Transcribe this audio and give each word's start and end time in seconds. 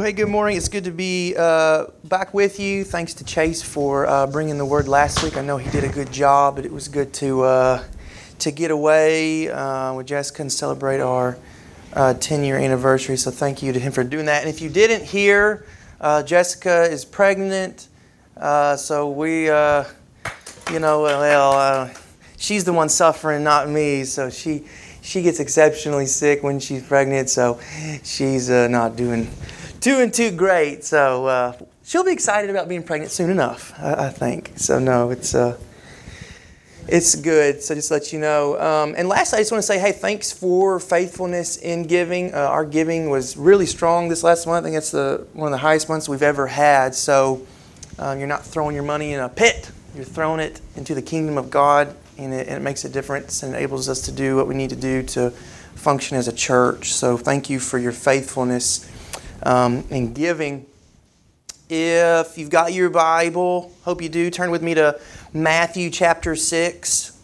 Hey, 0.00 0.12
good 0.12 0.28
morning. 0.28 0.56
It's 0.56 0.68
good 0.68 0.84
to 0.84 0.90
be 0.90 1.34
uh, 1.38 1.86
back 2.02 2.34
with 2.34 2.58
you. 2.58 2.84
Thanks 2.84 3.14
to 3.14 3.24
Chase 3.24 3.62
for 3.62 4.06
uh, 4.06 4.26
bringing 4.26 4.58
the 4.58 4.64
word 4.64 4.88
last 4.88 5.22
week. 5.22 5.36
I 5.36 5.40
know 5.40 5.56
he 5.56 5.70
did 5.70 5.84
a 5.84 5.88
good 5.88 6.12
job, 6.12 6.56
but 6.56 6.66
it 6.66 6.72
was 6.72 6.88
good 6.88 7.14
to 7.14 7.42
uh, 7.44 7.84
to 8.40 8.50
get 8.50 8.72
away 8.72 9.48
uh, 9.48 9.94
with 9.94 10.06
Jessica 10.06 10.42
and 10.42 10.52
celebrate 10.52 11.00
our 11.00 11.38
10 11.94 12.42
year 12.42 12.58
anniversary. 12.58 13.16
So 13.16 13.30
thank 13.30 13.62
you 13.62 13.72
to 13.72 13.78
him 13.78 13.92
for 13.92 14.02
doing 14.02 14.26
that. 14.26 14.40
And 14.40 14.50
if 14.50 14.60
you 14.60 14.68
didn't 14.68 15.04
hear, 15.04 15.64
uh, 16.00 16.22
Jessica 16.24 16.82
is 16.82 17.04
pregnant. 17.04 17.88
Uh, 18.36 18.76
so 18.76 19.08
we, 19.08 19.44
you 19.44 20.80
know, 20.80 21.02
well, 21.02 21.90
she's 22.36 22.64
the 22.64 22.72
one 22.72 22.88
suffering, 22.88 23.44
not 23.44 23.70
me. 23.70 24.04
So 24.04 24.28
she 24.28 24.64
she 25.02 25.22
gets 25.22 25.38
exceptionally 25.38 26.06
sick 26.06 26.42
when 26.42 26.58
she's 26.58 26.82
pregnant. 26.82 27.30
So 27.30 27.60
she's 28.02 28.50
not 28.50 28.96
doing 28.96 29.30
doing 29.84 30.10
two 30.10 30.30
great. 30.30 30.82
So 30.82 31.26
uh, 31.26 31.58
she'll 31.84 32.04
be 32.04 32.12
excited 32.12 32.48
about 32.48 32.68
being 32.68 32.82
pregnant 32.82 33.12
soon 33.12 33.28
enough, 33.30 33.74
I, 33.78 34.06
I 34.06 34.08
think. 34.08 34.52
So 34.56 34.78
no, 34.78 35.10
it's 35.10 35.34
uh, 35.34 35.58
it's 36.88 37.14
good. 37.14 37.62
So 37.62 37.74
just 37.74 37.90
let 37.90 38.12
you 38.12 38.18
know. 38.18 38.58
Um, 38.58 38.94
and 38.96 39.08
last, 39.08 39.34
I 39.34 39.38
just 39.38 39.52
want 39.52 39.62
to 39.62 39.66
say, 39.66 39.78
hey, 39.78 39.92
thanks 39.92 40.32
for 40.32 40.80
faithfulness 40.80 41.58
in 41.58 41.84
giving. 41.84 42.34
Uh, 42.34 42.38
our 42.38 42.64
giving 42.64 43.10
was 43.10 43.36
really 43.36 43.66
strong 43.66 44.08
this 44.08 44.24
last 44.24 44.46
month. 44.46 44.64
I 44.64 44.68
think 44.68 44.78
it's 44.78 44.90
the 44.90 45.26
one 45.34 45.48
of 45.48 45.52
the 45.52 45.58
highest 45.58 45.88
months 45.90 46.08
we've 46.08 46.22
ever 46.22 46.46
had. 46.46 46.94
So 46.94 47.46
um, 47.98 48.18
you're 48.18 48.26
not 48.28 48.44
throwing 48.44 48.74
your 48.74 48.84
money 48.84 49.12
in 49.12 49.20
a 49.20 49.28
pit. 49.28 49.70
You're 49.94 50.04
throwing 50.04 50.40
it 50.40 50.60
into 50.76 50.94
the 50.94 51.02
kingdom 51.02 51.36
of 51.36 51.50
God, 51.50 51.94
and 52.16 52.32
it, 52.32 52.48
and 52.48 52.56
it 52.56 52.62
makes 52.62 52.86
a 52.86 52.88
difference 52.88 53.42
and 53.42 53.54
enables 53.54 53.88
us 53.88 54.00
to 54.02 54.12
do 54.12 54.34
what 54.34 54.48
we 54.48 54.54
need 54.54 54.70
to 54.70 54.76
do 54.76 55.02
to 55.02 55.30
function 55.30 56.16
as 56.16 56.26
a 56.26 56.32
church. 56.32 56.94
So 56.94 57.18
thank 57.18 57.50
you 57.50 57.60
for 57.60 57.78
your 57.78 57.92
faithfulness 57.92 58.90
um, 59.44 59.84
and 59.90 60.14
giving. 60.14 60.66
If 61.68 62.36
you've 62.36 62.50
got 62.50 62.72
your 62.72 62.90
Bible, 62.90 63.72
hope 63.82 64.02
you 64.02 64.08
do, 64.08 64.30
turn 64.30 64.50
with 64.50 64.62
me 64.62 64.74
to 64.74 65.00
Matthew 65.32 65.90
chapter 65.90 66.34
6. 66.34 67.20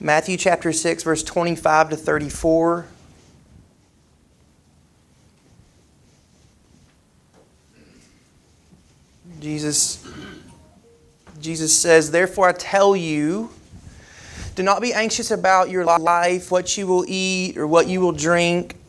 Matthew 0.00 0.36
chapter 0.36 0.72
6, 0.72 1.02
verse 1.02 1.22
25 1.22 1.90
to 1.90 1.96
34. 1.96 2.86
Jesus, 9.40 10.04
Jesus 11.40 11.76
says, 11.76 12.10
Therefore 12.10 12.48
I 12.48 12.52
tell 12.52 12.96
you, 12.96 13.50
do 14.54 14.62
not 14.62 14.80
be 14.82 14.92
anxious 14.92 15.30
about 15.30 15.70
your 15.70 15.84
life, 15.84 16.50
what 16.50 16.76
you 16.76 16.86
will 16.86 17.04
eat 17.06 17.56
or 17.56 17.66
what 17.66 17.86
you 17.86 18.00
will 18.00 18.12
drink 18.12 18.76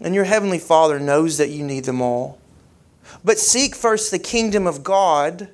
and 0.00 0.14
your 0.14 0.24
heavenly 0.24 0.58
Father 0.58 0.98
knows 0.98 1.38
that 1.38 1.50
you 1.50 1.64
need 1.64 1.84
them 1.84 2.00
all. 2.00 2.38
But 3.24 3.38
seek 3.38 3.74
first 3.74 4.10
the 4.10 4.18
kingdom 4.18 4.66
of 4.66 4.82
God 4.82 5.48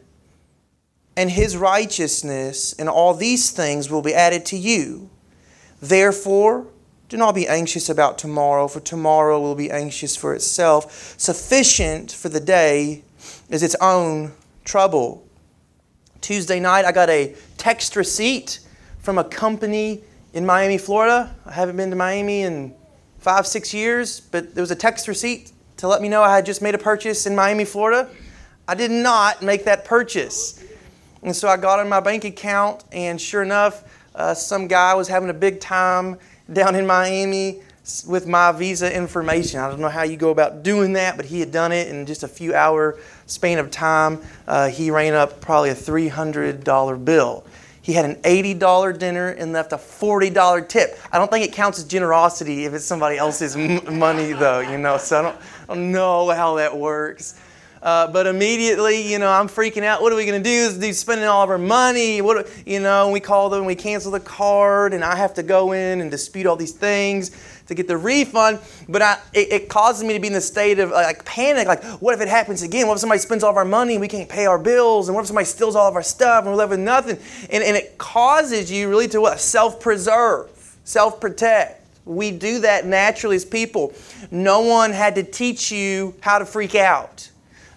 and 1.17 1.31
his 1.31 1.57
righteousness, 1.57 2.73
and 2.73 2.89
all 2.89 3.15
these 3.15 3.51
things 3.51 3.91
will 3.91 4.03
be 4.03 4.15
added 4.15 4.47
to 4.47 4.57
you. 4.57 5.11
Therefore, 5.81 6.67
do 7.09 7.19
not 7.19 7.35
be 7.35 7.47
anxious 7.47 7.91
about 7.91 8.17
tomorrow, 8.17 8.69
for 8.69 8.81
tomorrow 8.81 9.39
will 9.39 9.55
be 9.55 9.71
anxious 9.71 10.17
for 10.17 10.35
itself. 10.35 11.15
Sufficient 11.19 12.11
for 12.11 12.31
the 12.31 12.41
day 12.41 13.03
is 13.51 13.63
its 13.63 13.77
own 13.83 14.33
trouble. 14.65 15.23
Tuesday 16.23 16.59
night, 16.59 16.87
I 16.87 16.93
got 16.93 17.11
a 17.11 17.35
text 17.59 17.97
receipt 17.97 18.61
from 19.01 19.19
a 19.19 19.25
company 19.25 20.03
in 20.33 20.47
Miami, 20.47 20.79
Florida. 20.79 21.35
I 21.45 21.53
haven't 21.53 21.77
been 21.77 21.91
to 21.91 21.97
Miami 21.97 22.43
in 22.43 22.75
five, 23.23 23.47
six 23.47 23.73
years, 23.73 24.19
but 24.19 24.55
there 24.55 24.63
was 24.63 24.73
a 24.73 24.77
text 24.77 25.07
receipt 25.07 25.53
to 25.77 25.87
let 25.87 26.03
me 26.03 26.09
know 26.09 26.23
I 26.23 26.35
had 26.35 26.45
just 26.45 26.61
made 26.61 26.75
a 26.75 26.79
purchase 26.79 27.25
in 27.25 27.37
Miami, 27.37 27.65
Florida. 27.65 28.11
I 28.67 28.75
did 28.75 28.91
not 28.91 29.43
make 29.43 29.65
that 29.65 29.85
purchase. 29.85 30.63
And 31.23 31.35
so 31.35 31.49
I 31.49 31.57
got 31.57 31.79
on 31.79 31.89
my 31.89 32.01
bank 32.01 32.25
account, 32.25 32.85
and 32.91 33.21
sure 33.21 33.45
enough, 33.45 33.85
uh, 34.17 34.35
some 34.35 34.67
guy 34.67 34.95
was 34.95 35.07
having 35.07 35.31
a 35.31 35.35
big 35.35 35.61
time 35.61 36.19
down 36.53 36.75
in 36.75 36.85
Miami 36.85 37.61
with 38.09 38.27
my 38.27 38.51
visa 38.51 38.93
information. 38.93 39.61
I 39.61 39.69
don't 39.69 39.81
know 39.81 39.89
how 39.89 40.03
you 40.03 40.17
go 40.17 40.31
about 40.31 40.65
doing 40.65 40.95
that, 40.95 41.17
but 41.17 41.25
he 41.25 41.39
had 41.39 41.53
done 41.53 41.71
it 41.71 41.89
in 41.89 42.07
just 42.07 42.25
a 42.25 42.29
few 42.29 42.57
hour 42.57 42.99
span 43.27 43.59
of 43.59 43.71
time. 43.71 44.21
Uh, 44.49 44.69
he 44.69 44.91
ran 44.91 45.15
up 45.15 45.41
probably 45.41 45.71
a 45.71 45.75
$300 45.77 47.05
bill. 47.05 47.45
He 47.83 47.93
had 47.93 48.05
an 48.05 48.15
$80 48.23 48.99
dinner 48.99 49.31
and 49.31 49.53
left 49.53 49.73
a 49.73 49.77
$40 49.77 50.69
tip. 50.69 50.99
I 51.11 51.19
don't 51.19 51.31
think 51.31 51.45
it 51.45 51.53
counts 51.53 51.79
as 51.79 51.85
generosity 51.85 52.65
if 52.65 52.73
it's 52.75 52.85
somebody 52.85 53.19
else's 53.19 53.57
m- 53.57 53.99
money, 53.99 54.33
though, 54.33 54.61
you 54.61 54.79
know, 54.79 54.97
so 54.99 55.19
I 55.19 55.23
don't, 55.23 55.37
I 55.69 55.75
don't 55.75 55.93
know 55.93 56.31
how 56.31 56.55
that 56.55 56.77
works. 56.77 57.41
Uh, 57.83 58.07
but 58.07 58.29
immediately, 58.29 59.11
you 59.11 59.19
know, 59.19 59.29
I'm 59.29 59.49
freaking 59.49 59.83
out. 59.83 60.01
What 60.01 60.13
are 60.13 60.17
we 60.17 60.25
going 60.25 60.41
to 60.41 60.49
do? 60.49 60.55
Is 60.55 60.79
do 60.79 60.93
spending 60.93 61.27
all 61.27 61.43
of 61.43 61.51
our 61.51 61.59
money? 61.59 62.23
What, 62.23 62.49
you 62.65 62.79
know, 62.79 63.11
we 63.11 63.19
call 63.19 63.51
them, 63.51 63.65
we 63.65 63.75
cancel 63.75 64.13
the 64.13 64.21
card, 64.21 64.95
and 64.95 65.03
I 65.03 65.17
have 65.17 65.35
to 65.35 65.43
go 65.43 65.73
in 65.73 66.01
and 66.01 66.09
dispute 66.09 66.47
all 66.47 66.55
these 66.55 66.71
things 66.71 67.33
to 67.73 67.83
get 67.83 67.89
the 67.89 67.97
refund. 67.97 68.61
But 68.89 69.03
I, 69.03 69.19
it, 69.33 69.53
it, 69.53 69.69
causes 69.69 70.05
me 70.05 70.15
to 70.15 70.21
be 70.21 70.29
in 70.29 70.33
the 70.33 70.41
state 70.41 70.79
of 70.79 70.91
like 70.91 71.25
panic. 71.25 71.67
Like, 71.67 71.83
what 72.01 72.15
if 72.15 72.21
it 72.21 72.29
happens 72.29 72.63
again? 72.63 72.87
What 72.87 72.95
if 72.95 73.01
somebody 73.01 73.19
spends 73.19 73.43
all 73.43 73.51
of 73.51 73.57
our 73.57 73.65
money 73.65 73.95
and 73.95 74.01
we 74.01 74.09
can't 74.09 74.29
pay 74.29 74.47
our 74.47 74.59
bills? 74.59 75.09
And 75.09 75.15
what 75.15 75.23
if 75.23 75.27
somebody 75.27 75.47
steals 75.47 75.75
all 75.75 75.89
of 75.89 75.95
our 75.95 76.03
stuff 76.03 76.45
and 76.45 76.53
we're 76.53 76.59
left 76.59 76.71
with 76.71 76.81
nothing? 76.81 77.19
And, 77.51 77.65
and 77.65 77.77
it 77.77 77.99
causes 77.99 78.71
you 78.71 78.89
really 78.89 79.09
to 79.09 79.21
what? 79.21 79.41
Self 79.41 79.81
preserve, 79.81 80.51
self 80.85 81.21
protect. 81.21 81.81
We 82.05 82.31
do 82.33 82.61
that 82.61 82.87
naturally 82.87 83.37
as 83.37 83.45
people. 83.45 83.95
No 84.31 84.61
one 84.61 84.91
had 84.93 85.15
to 85.15 85.23
teach 85.23 85.71
you 85.71 86.15
how 86.21 86.39
to 86.39 86.45
freak 86.45 86.75
out. 86.75 87.31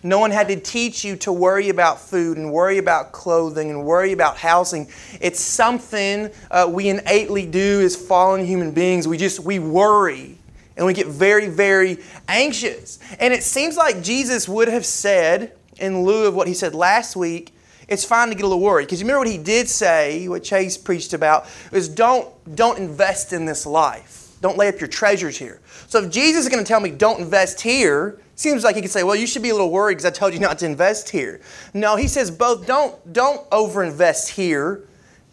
No 0.06 0.20
one 0.20 0.30
had 0.30 0.50
to 0.50 0.60
teach 0.60 1.04
you 1.04 1.16
to 1.18 1.34
worry 1.34 1.70
about 1.70 2.00
food 2.00 2.38
and 2.38 2.54
worry 2.54 2.78
about 2.78 3.12
clothing 3.12 3.72
and 3.72 3.84
worry 3.84 4.12
about 4.12 4.38
housing. 4.38 4.88
It's 5.20 5.40
something 5.40 6.30
uh, 6.52 6.70
we 6.72 6.90
innately 6.90 7.48
do 7.48 7.82
as 7.82 7.96
fallen 7.96 8.46
human 8.46 8.72
beings. 8.72 9.08
We 9.08 9.18
just, 9.18 9.40
we 9.40 9.58
worry 9.58 10.38
and 10.78 10.86
we 10.86 10.94
get 10.94 11.08
very, 11.08 11.48
very 11.48 11.98
anxious. 12.28 13.00
And 13.20 13.34
it 13.34 13.42
seems 13.42 13.78
like 13.78 14.04
Jesus 14.04 14.48
would 14.48 14.68
have 14.68 14.86
said, 14.86 15.54
in 15.80 16.04
lieu 16.04 16.28
of 16.28 16.36
what 16.36 16.48
he 16.48 16.54
said 16.54 16.76
last 16.76 17.16
week, 17.16 17.52
it's 17.88 18.06
fine 18.06 18.30
to 18.30 18.36
get 18.36 18.46
a 18.46 18.48
little 18.48 18.62
worried. 18.62 18.86
Because 18.86 19.02
you 19.02 19.06
remember 19.08 19.22
what 19.22 19.28
he 19.28 19.40
did 19.40 19.68
say, 19.68 20.28
what 20.28 20.44
Chase 20.44 20.78
preached 20.78 21.14
about, 21.14 21.48
is 21.72 21.90
don't, 21.90 22.30
don't 22.56 22.78
invest 22.78 23.34
in 23.34 23.46
this 23.46 23.66
life. 23.66 24.15
Don't 24.46 24.60
lay 24.60 24.68
up 24.68 24.80
your 24.80 24.88
treasures 24.88 25.40
here. 25.40 25.60
So 25.88 26.04
if 26.04 26.12
Jesus 26.12 26.44
is 26.44 26.50
going 26.50 26.64
to 26.64 26.68
tell 26.68 26.80
me 26.80 26.92
don't 26.92 27.20
invest 27.20 27.62
here, 27.62 28.20
Seems 28.36 28.66
like 28.66 28.76
he 28.76 28.82
could 28.82 28.92
say, 28.92 29.04
well, 29.04 29.16
you 29.16 29.28
should 29.28 29.42
be 29.42 29.50
a 29.50 29.54
little 29.54 29.72
worried 29.72 29.96
because 29.96 30.06
I 30.06 30.10
told 30.10 30.34
you 30.34 30.40
not 30.40 30.60
to 30.60 30.66
invest 30.66 31.10
here. 31.10 31.40
No, 31.74 31.96
he 31.96 32.08
says 32.10 32.30
both 32.30 32.68
don't, 32.68 33.14
don't 33.14 33.50
overinvest 33.50 34.28
here, 34.30 34.84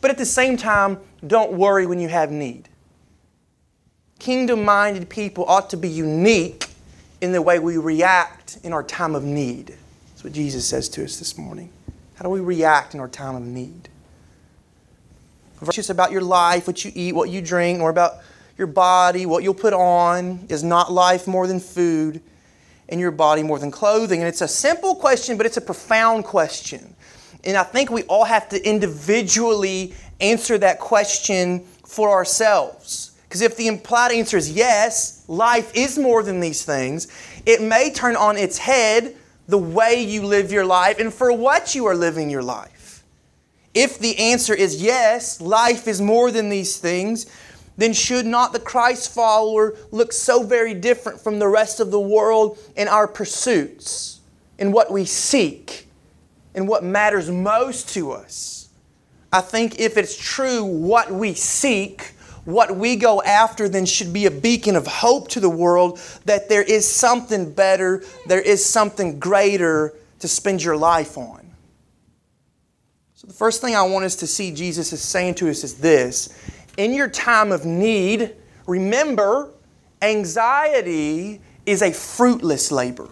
but 0.01 0.11
at 0.11 0.19
the 0.19 0.25
same 0.25 0.57
time, 0.57 1.01
don't 1.27 1.53
worry 1.53 1.85
when 1.85 1.99
you 1.99 2.09
have 2.09 2.31
need. 2.31 2.69
Kingdom 4.21 4.65
minded 4.65 5.09
people 5.09 5.45
ought 5.47 5.69
to 5.71 5.77
be 5.77 5.89
unique 5.89 6.69
in 7.21 7.33
the 7.33 7.43
way 7.43 7.59
we 7.59 7.77
react 7.77 8.59
in 8.63 8.73
our 8.73 8.85
time 8.85 9.17
of 9.17 9.25
need. 9.25 9.77
That's 10.11 10.23
what 10.23 10.33
Jesus 10.33 10.65
says 10.65 10.89
to 10.91 11.03
us 11.03 11.19
this 11.19 11.37
morning. 11.37 11.71
How 12.15 12.23
do 12.23 12.29
we 12.29 12.39
react 12.39 12.95
in 12.95 13.01
our 13.01 13.09
time 13.09 13.35
of 13.35 13.43
need? 13.43 13.89
Just 15.73 15.91
about 15.91 16.13
your 16.13 16.23
life, 16.23 16.69
what 16.69 16.85
you 16.85 16.93
eat, 16.95 17.17
what 17.17 17.31
you 17.31 17.41
drink, 17.41 17.81
or 17.81 17.91
about 17.91 18.19
your 18.57 18.67
body, 18.67 19.27
what 19.27 19.43
you'll 19.43 19.55
put 19.55 19.73
on. 19.73 20.47
Is 20.49 20.63
not 20.63 20.93
life 20.93 21.27
more 21.27 21.47
than 21.47 21.61
food? 21.61 22.23
and 22.93 23.01
your 23.01 23.11
body 23.11 23.43
more 23.43 23.59
than 23.59 23.71
clothing? 23.71 24.21
And 24.21 24.29
it's 24.29 24.43
a 24.43 24.49
simple 24.49 24.95
question, 24.95 25.37
but 25.37 25.47
it's 25.47 25.57
a 25.57 25.63
profound 25.63 26.25
question. 26.25 26.95
And 27.43 27.57
I 27.57 27.65
think 27.65 27.91
we 27.91 28.03
all 28.05 28.25
have 28.25 28.49
to 28.51 28.69
individually 28.69 29.95
answer 30.21 30.59
that 30.59 30.79
question 30.79 31.61
for 31.87 32.11
ourselves. 32.11 33.13
Because 33.25 33.41
if 33.41 33.57
the 33.57 33.67
implied 33.67 34.13
answer 34.13 34.37
is 34.37 34.53
yes, 34.53 35.25
life 35.27 35.75
is 35.75 35.99
more 35.99 36.23
than 36.23 36.39
these 36.39 36.65
things, 36.65 37.09
it 37.47 37.63
may 37.63 37.91
turn 37.91 38.15
on 38.15 38.37
its 38.37 38.59
head 38.59 39.17
the 39.49 39.59
way 39.59 40.03
you 40.03 40.25
live 40.25 40.53
your 40.53 40.67
life 40.67 40.99
and 40.99 41.13
for 41.13 41.33
what 41.33 41.75
you 41.75 41.87
are 41.87 41.97
living 41.97 42.31
your 42.31 42.43
life. 42.43 43.03
If 43.75 43.99
the 43.99 44.19
answer 44.19 44.55
is 44.55 44.83
yes, 44.83 45.41
life 45.41 45.89
is 45.89 46.01
more 46.01 46.31
than 46.31 46.51
these 46.51 46.77
things, 46.77 47.27
then 47.77 47.93
should 47.93 48.27
not 48.27 48.53
the 48.53 48.61
Christ 48.61 49.13
follower 49.13 49.75
look 49.91 50.13
so 50.13 50.43
very 50.43 50.75
different 50.75 51.21
from 51.21 51.39
the 51.39 51.49
rest 51.49 51.81
of 51.81 51.91
the 51.91 52.01
world 52.01 52.59
in 52.77 52.89
our 52.89 53.09
pursuits, 53.09 54.21
in 54.59 54.73
what 54.73 54.93
we 54.93 55.05
seek, 55.05 55.89
in 56.55 56.67
what 56.67 56.85
matters 56.85 57.31
most 57.31 57.89
to 57.91 58.13
us? 58.13 58.69
I 59.33 59.41
think 59.41 59.81
if 59.81 59.97
it's 59.97 60.17
true, 60.17 60.65
what 60.65 61.11
we 61.11 61.33
seek, 61.33 62.13
what 62.45 62.77
we 62.77 62.97
go 62.97 63.23
after, 63.23 63.69
then 63.69 63.87
should 63.87 64.13
be 64.13 64.27
a 64.27 64.31
beacon 64.31 64.77
of 64.77 64.87
hope 64.87 65.29
to 65.29 65.41
the 65.41 65.49
world 65.49 65.99
that 66.27 66.49
there 66.49 66.63
is 66.63 66.87
something 66.87 67.53
better, 67.53 68.03
there 68.27 68.41
is 68.41 68.65
something 68.65 69.19
greater 69.19 69.95
to 70.19 70.29
spend 70.29 70.63
your 70.63 70.77
life 70.77 71.17
on. 71.17 71.41
So, 73.15 73.27
the 73.27 73.33
first 73.33 73.61
thing 73.61 73.75
I 73.75 73.83
want 73.83 74.05
us 74.05 74.17
to 74.17 74.27
see 74.27 74.53
Jesus 74.53 74.93
is 74.93 75.01
saying 75.01 75.37
to 75.37 75.49
us 75.49 75.65
is 75.65 75.75
this 75.75 76.37
in 76.77 76.93
your 76.93 77.09
time 77.09 77.53
of 77.53 77.65
need, 77.65 78.35
remember 78.67 79.51
anxiety 80.01 81.41
is 81.67 81.83
a 81.83 81.93
fruitless 81.93 82.73
labor. 82.73 83.09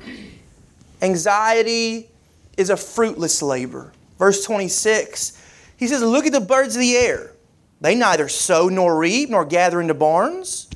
Anxiety 1.03 2.09
is 2.57 2.71
a 2.71 2.77
fruitless 2.77 3.43
labor. 3.43 3.93
Verse 4.19 4.45
26, 4.45 5.41
he 5.77 5.87
says, 5.87 6.03
Look 6.03 6.27
at 6.27 6.33
the 6.33 6.41
birds 6.41 6.77
of 6.77 6.81
the 6.81 6.97
air. 6.97 7.33
They 7.81 7.95
neither 7.95 8.29
sow 8.29 8.69
nor 8.69 8.99
reap 8.99 9.31
nor 9.31 9.45
gather 9.45 9.81
into 9.81 9.95
barns, 9.95 10.69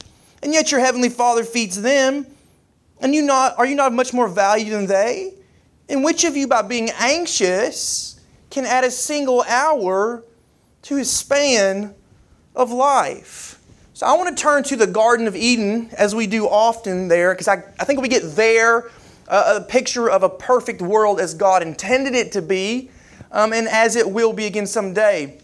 and 0.43 0.53
yet 0.53 0.71
your 0.71 0.81
heavenly 0.81 1.11
Father 1.11 1.45
feeds 1.45 1.81
them. 1.81 2.27
And 3.01 3.15
you 3.15 3.23
not, 3.23 3.59
are 3.59 3.67
you 3.67 3.75
not 3.75 3.89
of 3.89 3.93
much 3.93 4.15
more 4.15 4.29
value 4.29 4.71
than 4.71 4.87
they? 4.87 5.35
And 5.89 6.03
which 6.03 6.25
of 6.25 6.37
you, 6.37 6.47
by 6.47 6.63
being 6.63 6.89
anxious, 6.99 8.19
can 8.49 8.65
add 8.65 8.85
a 8.85 8.91
single 8.91 9.43
hour 9.43 10.23
to 10.83 10.97
his 10.97 11.11
span 11.11 11.95
of 12.55 12.71
life. 12.71 13.59
So 13.95 14.07
I 14.07 14.15
want 14.15 14.37
to 14.37 14.43
turn 14.43 14.65
to 14.65 14.77
the 14.77 14.87
Garden 14.87 15.27
of 15.27 15.37
Eden 15.37 15.89
as 15.97 16.15
we 16.15 16.27
do 16.27 16.47
often 16.47 17.09
there, 17.09 17.33
because 17.33 17.49
I, 17.49 17.63
I 17.79 17.85
think 17.85 18.01
we 18.01 18.09
get 18.09 18.35
there 18.35 18.91
uh, 19.29 19.61
a 19.61 19.65
picture 19.65 20.11
of 20.11 20.23
a 20.23 20.29
perfect 20.29 20.83
world 20.83 21.21
as 21.21 21.33
God 21.33 21.63
intended 21.63 22.15
it 22.15 22.33
to 22.33 22.43
be, 22.43 22.91
um, 23.31 23.53
and 23.53 23.69
as 23.69 23.97
it 23.97 24.11
will 24.11 24.33
be 24.33 24.47
again 24.47 24.67
someday. 24.67 25.39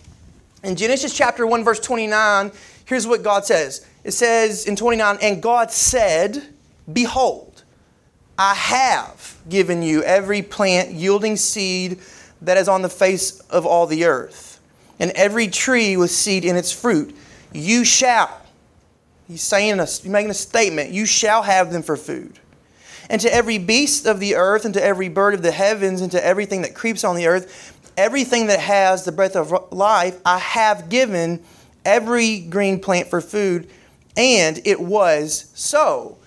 In 0.65 0.77
Genesis 0.77 1.17
chapter 1.17 1.47
1, 1.47 1.65
verse 1.65 1.81
29, 1.81 2.51
here's 2.85 3.07
what 3.07 3.23
God 3.23 3.45
says 3.45 3.87
it 4.03 4.13
says 4.13 4.67
in 4.67 4.77
29, 4.77 5.19
and 5.23 5.41
God 5.41 5.71
said, 5.71 6.43
Behold, 6.93 7.63
I 8.37 8.55
have 8.55 9.39
given 9.49 9.83
you 9.83 10.03
every 10.03 10.43
plant 10.43 10.91
yielding 10.91 11.37
seed 11.37 12.01
that 12.43 12.57
is 12.57 12.69
on 12.69 12.83
the 12.83 12.89
face 12.89 13.39
of 13.41 13.65
all 13.65 13.87
the 13.87 14.07
earth 14.07 14.50
and 15.01 15.11
every 15.13 15.49
tree 15.49 15.97
with 15.97 16.11
seed 16.11 16.45
in 16.45 16.57
its 16.57 16.71
fruit. 16.71 17.17
You 17.53 17.85
shall. 17.85 18.31
He's 19.27 19.43
saying 19.43 19.81
a, 19.81 19.87
he's 19.87 20.05
making 20.05 20.31
a 20.31 20.35
statement. 20.35 20.91
You 20.91 21.07
shall 21.07 21.43
have 21.43 21.73
them 21.73 21.83
for 21.83 21.97
food. 21.97 22.39
And 23.09 23.21
to 23.23 23.35
every 23.35 23.59
beast 23.59 24.07
of 24.07 24.21
the 24.21 24.37
earth, 24.37 24.65
and 24.65 24.75
to 24.75 24.85
every 24.85 25.09
bird 25.09 25.35
of 25.35 25.43
the 25.43 25.51
heavens, 25.51 26.01
and 26.01 26.13
to 26.13 26.25
everything 26.25 26.63
that 26.63 26.75
creeps 26.75 27.03
on 27.03 27.17
the 27.17 27.27
earth, 27.27 27.77
everything 27.97 28.47
that 28.47 28.61
has 28.61 29.05
the 29.05 29.11
breath 29.11 29.35
of 29.35 29.73
life, 29.73 30.21
I 30.25 30.39
have 30.39 30.89
given 30.89 31.43
every 31.85 32.41
green 32.41 32.79
plant 32.79 33.09
for 33.09 33.21
food. 33.21 33.69
And 34.17 34.61
it 34.65 34.81
was 34.81 35.51
so. 35.55 36.19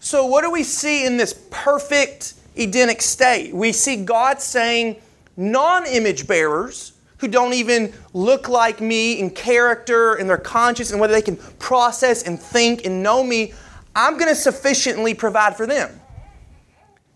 So, 0.00 0.26
what 0.26 0.42
do 0.42 0.50
we 0.50 0.62
see 0.62 1.04
in 1.04 1.16
this 1.16 1.34
perfect 1.50 2.34
Edenic 2.56 3.02
state? 3.02 3.54
We 3.54 3.72
see 3.72 4.04
God 4.04 4.40
saying, 4.40 4.96
non 5.36 5.86
image 5.86 6.26
bearers, 6.26 6.92
who 7.18 7.28
don't 7.28 7.52
even 7.52 7.92
look 8.12 8.48
like 8.48 8.80
me 8.80 9.18
in 9.18 9.30
character 9.30 10.14
and 10.14 10.28
their 10.28 10.38
conscience 10.38 10.90
and 10.90 11.00
whether 11.00 11.12
they 11.12 11.22
can 11.22 11.36
process 11.58 12.22
and 12.22 12.40
think 12.40 12.84
and 12.84 13.02
know 13.02 13.22
me, 13.22 13.52
I'm 13.94 14.14
going 14.14 14.28
to 14.28 14.34
sufficiently 14.34 15.14
provide 15.14 15.56
for 15.56 15.66
them. 15.66 16.00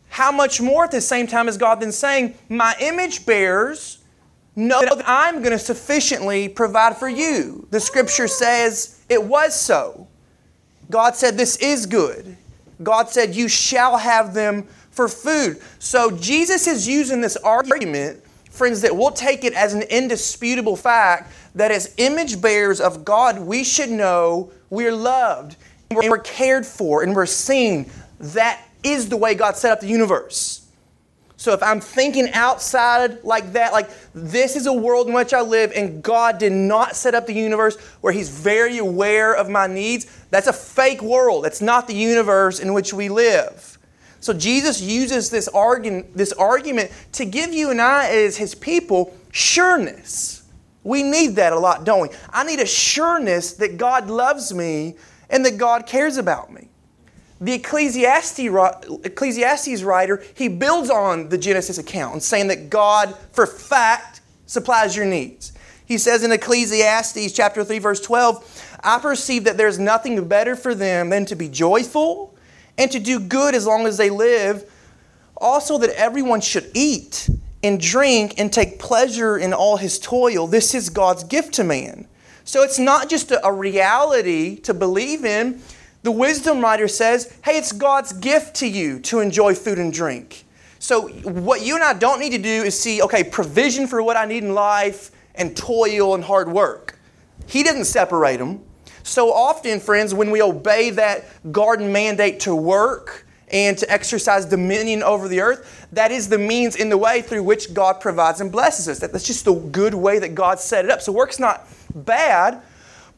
How 0.09 0.31
much 0.31 0.61
more 0.61 0.85
at 0.85 0.91
the 0.91 1.01
same 1.01 1.27
time 1.27 1.49
is 1.49 1.57
God 1.57 1.81
then 1.81 1.93
saying, 1.93 2.35
My 2.49 2.75
image 2.81 3.25
bearers 3.25 3.99
know 4.55 4.81
that 4.81 5.03
I'm 5.07 5.39
going 5.39 5.53
to 5.53 5.59
sufficiently 5.59 6.49
provide 6.49 6.97
for 6.97 7.09
you? 7.09 7.67
The 7.71 7.81
scripture 7.81 8.29
says 8.29 9.01
it 9.09 9.23
was 9.23 9.59
so. 9.59 10.07
God 10.91 11.17
said, 11.17 11.39
This 11.39 11.57
is 11.57 11.87
good. 11.87 12.37
God 12.83 13.09
said, 13.09 13.35
You 13.35 13.49
shall 13.49 13.97
have 13.97 14.35
them 14.35 14.65
for 14.91 15.09
food. 15.09 15.61
So 15.79 16.11
Jesus 16.11 16.67
is 16.67 16.87
using 16.87 17.21
this 17.21 17.37
argument 17.37 18.23
friends, 18.53 18.83
that 18.83 18.95
we'll 18.95 19.11
take 19.11 19.45
it 19.45 19.55
as 19.55 19.73
an 19.73 19.83
indisputable 19.83 20.77
fact 20.77 21.33
that 21.55 21.71
as 21.71 21.95
image 21.97 22.41
bearers 22.41 22.81
of 22.81 23.05
God, 23.05 23.41
we 23.41 23.65
should 23.65 23.91
know 23.91 24.53
we're 24.71 24.93
loved 24.93 25.57
and 25.91 25.99
we're 25.99 26.19
cared 26.19 26.67
for 26.67 27.03
and 27.03 27.17
we're 27.17 27.27
seen. 27.27 27.91
That 28.21 28.63
is 28.83 29.09
the 29.09 29.17
way 29.17 29.35
God 29.35 29.57
set 29.57 29.73
up 29.73 29.81
the 29.81 29.87
universe. 29.87 30.63
So 31.37 31.53
if 31.53 31.63
I'm 31.63 31.81
thinking 31.81 32.31
outside 32.35 33.25
like 33.25 33.55
that, 33.55 33.73
like 33.73 33.91
this 34.15 34.55
is 34.55 34.67
a 34.67 34.73
world 34.73 35.09
in 35.09 35.13
which 35.13 35.33
I 35.33 35.41
live 35.41 35.73
and 35.75 36.01
God 36.01 36.39
did 36.39 36.53
not 36.53 36.95
set 36.95 37.17
up 37.17 37.27
the 37.27 37.33
universe 37.33 37.77
where 38.01 38.13
He's 38.13 38.29
very 38.29 38.79
aware 38.79 39.35
of 39.35 39.49
my 39.49 39.67
needs, 39.67 40.07
that's 40.31 40.47
a 40.47 40.53
fake 40.53 41.03
world. 41.03 41.45
That's 41.45 41.61
not 41.61 41.89
the 41.89 41.95
universe 41.95 42.61
in 42.61 42.73
which 42.75 42.93
we 42.93 43.09
live. 43.09 43.72
So 44.23 44.33
Jesus 44.33 44.81
uses 44.81 45.31
this 45.31 45.49
argument, 45.49 46.17
this 46.17 46.33
argument 46.33 46.93
to 47.15 47.25
give 47.25 47.53
you 47.53 47.71
and 47.71 47.81
I, 47.81 48.09
as 48.09 48.37
his 48.37 48.55
people, 48.55 49.15
sureness. 49.33 50.45
We 50.85 51.03
need 51.03 51.35
that 51.37 51.53
a 51.53 51.59
lot, 51.59 51.85
don't 51.85 52.01
we? 52.03 52.09
I 52.31 52.45
need 52.45 52.61
a 52.61 52.67
sureness 52.67 53.55
that 53.55 53.79
God 53.79 54.09
loves 54.09 54.55
me 54.55 54.95
and 55.29 55.45
that 55.45 55.59
God 55.59 55.87
cares 55.87 56.19
about 56.19 56.53
me. 56.53 56.69
The 57.41 57.55
Ecclesiastes, 57.55 58.39
Ecclesiastes 59.05 59.83
writer, 59.83 60.23
he 60.35 60.47
builds 60.47 60.89
on 60.89 61.29
the 61.29 61.39
Genesis 61.39 61.79
account 61.79 62.13
and 62.13 62.23
saying 62.23 62.47
that 62.47 62.71
God, 62.71 63.17
for 63.33 63.45
fact, 63.45 64.21
supplies 64.47 64.95
your 64.95 65.07
needs. 65.07 65.53
He 65.85 65.99
says 65.99 66.23
in 66.23 66.31
Ecclesiastes 66.31 67.33
chapter 67.33 67.65
3, 67.65 67.81
verse 67.81 68.01
12, 68.01 68.79
I 68.85 69.01
perceive 69.01 69.43
that 69.45 69.57
there's 69.57 69.81
nothing 69.81 70.29
better 70.29 70.55
for 70.55 70.77
them 70.77 71.11
than 71.11 71.27
to 71.27 71.35
be 71.35 71.49
joyful 71.49 72.32
and 72.79 72.91
to 72.91 72.99
do 72.99 73.21
good 73.21 73.55
as 73.55 73.67
long 73.67 73.87
as 73.87 73.97
they 73.97 74.11
live. 74.11 74.71
Also, 75.37 75.79
that 75.79 75.91
everyone 75.91 76.41
should 76.41 76.71
eat 76.75 77.29
and 77.63 77.81
drink 77.81 78.35
and 78.39 78.53
take 78.53 78.79
pleasure 78.79 79.39
in 79.39 79.53
all 79.53 79.77
his 79.77 79.99
toil. 79.99 80.47
This 80.47 80.75
is 80.75 80.89
God's 80.89 81.25
gift 81.25 81.55
to 81.55 81.65
man. 81.65 82.07
So 82.45 82.63
it's 82.63 82.79
not 82.79 83.09
just 83.09 83.33
a, 83.33 83.53
reality 83.53 84.57
to 84.61 84.75
believe 84.75 85.25
in. 85.25 85.61
The 86.03 86.11
wisdom 86.11 86.61
writer 86.61 86.89
says, 86.89 87.37
hey, 87.45 87.59
it's 87.59 87.71
God's 87.71 88.13
gift 88.13 88.57
to 88.57 88.67
you 88.67 88.99
to 89.01 89.21
enjoy 89.21 89.55
food 89.55 89.79
and 89.79 89.93
drink. 89.93 90.45
So 90.81 91.09
what 91.09 91.65
you 91.65 91.77
and 91.77 91.85
I 91.85 91.93
don't 91.93 92.19
need 92.19 92.33
to 92.33 92.39
do 92.39 92.65
is 92.65 92.81
see, 92.81 93.01
okay, 93.03 93.23
provision 93.23 93.87
for 93.87 94.03
what 94.03 94.17
I 94.17 94.25
need 94.25 94.43
in 94.43 94.55
life 94.55 95.13
and 95.37 95.57
toil 95.57 96.15
and 96.17 96.25
hard 96.25 96.51
work. 96.51 96.99
He 97.47 97.63
didn't 97.63 97.85
separate 97.85 98.39
them. 98.39 98.65
So 99.03 99.33
often, 99.33 99.81
friends, 99.81 100.15
when 100.15 100.31
we 100.31 100.43
obey 100.43 100.91
that 100.91 101.25
garden 101.53 101.93
mandate 101.93 102.41
to 102.41 102.55
work 102.55 103.27
and 103.51 103.77
to 103.79 103.91
exercise 103.91 104.47
dominion 104.47 105.03
over 105.03 105.29
the 105.29 105.41
earth, 105.41 105.87
that 105.93 106.11
is 106.11 106.29
the 106.29 106.39
means 106.39 106.77
in 106.77 106.89
the 106.89 106.97
way 106.97 107.21
through 107.21 107.43
which 107.43 107.75
God 107.75 108.01
provides 108.01 108.41
and 108.41 108.51
blesses 108.51 108.89
us. 108.89 108.99
That's 108.99 109.27
just 109.27 109.45
the 109.45 109.55
good 109.55 109.95
way 109.95 110.19
that 110.19 110.35
God 110.35 110.59
set 110.59 110.85
it 110.85 110.91
up. 110.91 111.03
So 111.03 111.13
work's 111.13 111.39
not 111.39 111.69
bad, 111.95 112.63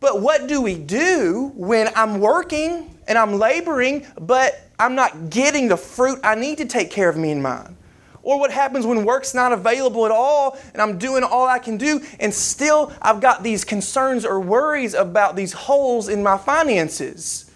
but 0.01 0.21
what 0.21 0.49
do 0.49 0.61
we 0.61 0.75
do 0.75 1.53
when 1.55 1.89
I'm 1.95 2.21
working 2.21 2.91
and 3.07 3.17
I'm 3.17 3.35
laboring, 3.35 4.07
but 4.21 4.61
I'm 4.79 4.95
not 4.95 5.31
getting 5.31 5.69
the 5.69 5.77
fruit 5.77 6.19
I 6.25 6.35
need 6.35 6.59
to 6.59 6.67
take 6.67 6.91
care 6.91 7.09
of 7.09 7.17
me 7.17 7.31
and 7.31 7.43
mine? 7.43 7.77
Or 8.25 8.41
what 8.41 8.51
happens 8.51 8.87
when 8.87 9.05
work's 9.05 9.35
not 9.35 9.53
available 9.53 10.07
at 10.07 10.11
all 10.11 10.59
and 10.73 10.81
I'm 10.81 10.97
doing 10.97 11.23
all 11.23 11.47
I 11.47 11.59
can 11.59 11.77
do 11.77 12.01
and 12.19 12.33
still 12.33 12.91
I've 13.03 13.21
got 13.21 13.43
these 13.43 13.65
concerns 13.65 14.25
or 14.25 14.41
worries 14.41 14.95
about 14.95 15.37
these 15.37 15.53
holes 15.53 16.09
in 16.09 16.23
my 16.23 16.39
finances? 16.39 17.51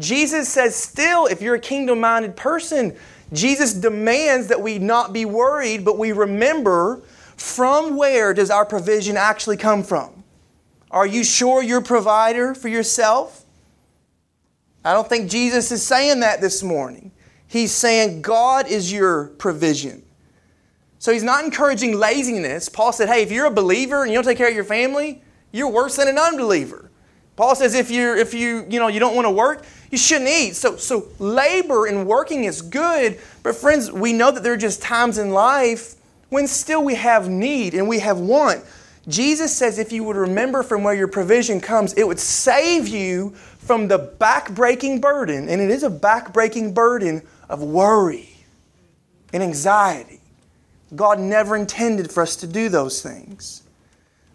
Jesus 0.00 0.48
says, 0.48 0.74
still, 0.74 1.26
if 1.26 1.40
you're 1.40 1.54
a 1.54 1.60
kingdom 1.60 2.00
minded 2.00 2.36
person, 2.36 2.96
Jesus 3.32 3.72
demands 3.72 4.48
that 4.48 4.60
we 4.60 4.80
not 4.80 5.12
be 5.12 5.24
worried, 5.24 5.84
but 5.84 5.96
we 5.96 6.10
remember 6.10 7.02
from 7.36 7.96
where 7.96 8.34
does 8.34 8.50
our 8.50 8.66
provision 8.66 9.16
actually 9.16 9.56
come 9.56 9.84
from? 9.84 10.24
Are 10.90 11.06
you 11.06 11.22
sure 11.22 11.62
you're 11.62 11.80
provider 11.80 12.52
for 12.52 12.66
yourself? 12.66 13.44
I 14.84 14.92
don't 14.92 15.08
think 15.08 15.30
Jesus 15.30 15.70
is 15.70 15.86
saying 15.86 16.20
that 16.20 16.40
this 16.40 16.64
morning. 16.64 17.05
He's 17.48 17.72
saying 17.72 18.22
God 18.22 18.66
is 18.66 18.92
your 18.92 19.28
provision. 19.38 20.02
So 20.98 21.12
he's 21.12 21.22
not 21.22 21.44
encouraging 21.44 21.96
laziness. 21.98 22.68
Paul 22.68 22.92
said, 22.92 23.08
hey, 23.08 23.22
if 23.22 23.30
you're 23.30 23.46
a 23.46 23.50
believer 23.50 24.02
and 24.02 24.10
you 24.10 24.16
don't 24.16 24.24
take 24.24 24.38
care 24.38 24.48
of 24.48 24.54
your 24.54 24.64
family, 24.64 25.22
you're 25.52 25.70
worse 25.70 25.96
than 25.96 26.08
an 26.08 26.18
unbeliever. 26.18 26.90
Paul 27.36 27.54
says 27.54 27.74
if 27.74 27.90
you're 27.90 28.16
if 28.16 28.32
you 28.32 28.66
you 28.68 28.80
know 28.80 28.88
you 28.88 28.98
don't 28.98 29.14
want 29.14 29.26
to 29.26 29.30
work, 29.30 29.64
you 29.90 29.98
shouldn't 29.98 30.30
eat. 30.30 30.56
So 30.56 30.76
so 30.76 31.08
labor 31.18 31.86
and 31.86 32.06
working 32.06 32.44
is 32.44 32.62
good, 32.62 33.20
but 33.42 33.54
friends, 33.54 33.92
we 33.92 34.14
know 34.14 34.30
that 34.30 34.42
there 34.42 34.54
are 34.54 34.56
just 34.56 34.80
times 34.80 35.18
in 35.18 35.30
life 35.30 35.96
when 36.30 36.46
still 36.46 36.82
we 36.82 36.94
have 36.94 37.28
need 37.28 37.74
and 37.74 37.88
we 37.88 37.98
have 37.98 38.18
want. 38.18 38.64
Jesus 39.06 39.54
says 39.54 39.78
if 39.78 39.92
you 39.92 40.02
would 40.02 40.16
remember 40.16 40.62
from 40.62 40.82
where 40.82 40.94
your 40.94 41.08
provision 41.08 41.60
comes, 41.60 41.92
it 41.92 42.04
would 42.04 42.18
save 42.18 42.88
you 42.88 43.30
from 43.58 43.86
the 43.86 43.98
back-breaking 43.98 45.00
burden, 45.00 45.48
and 45.48 45.60
it 45.60 45.70
is 45.70 45.82
a 45.82 45.90
back-breaking 45.90 46.72
burden 46.72 47.22
of 47.48 47.62
worry 47.62 48.36
and 49.32 49.42
anxiety. 49.42 50.20
God 50.94 51.18
never 51.18 51.56
intended 51.56 52.10
for 52.12 52.22
us 52.22 52.36
to 52.36 52.46
do 52.46 52.68
those 52.68 53.02
things. 53.02 53.62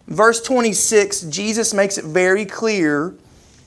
Verse 0.06 0.42
26, 0.42 1.22
Jesus 1.22 1.72
makes 1.72 1.98
it 1.98 2.04
very 2.04 2.44
clear 2.44 3.14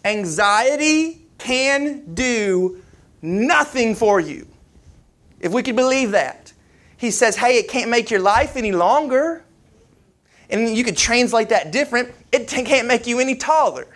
anxiety 0.03 1.21
can 1.37 2.13
do 2.13 2.81
nothing 3.21 3.95
for 3.95 4.19
you. 4.19 4.47
If 5.39 5.51
we 5.51 5.63
could 5.63 5.75
believe 5.75 6.11
that. 6.11 6.53
He 6.97 7.11
says, 7.11 7.35
hey, 7.35 7.57
it 7.57 7.67
can't 7.67 7.89
make 7.89 8.09
your 8.09 8.21
life 8.21 8.55
any 8.55 8.71
longer. 8.71 9.43
And 10.49 10.77
you 10.77 10.83
could 10.83 10.95
translate 10.95 11.49
that 11.49 11.71
different. 11.71 12.13
It 12.31 12.47
can't 12.47 12.87
make 12.87 13.07
you 13.07 13.19
any 13.19 13.35
taller. 13.35 13.87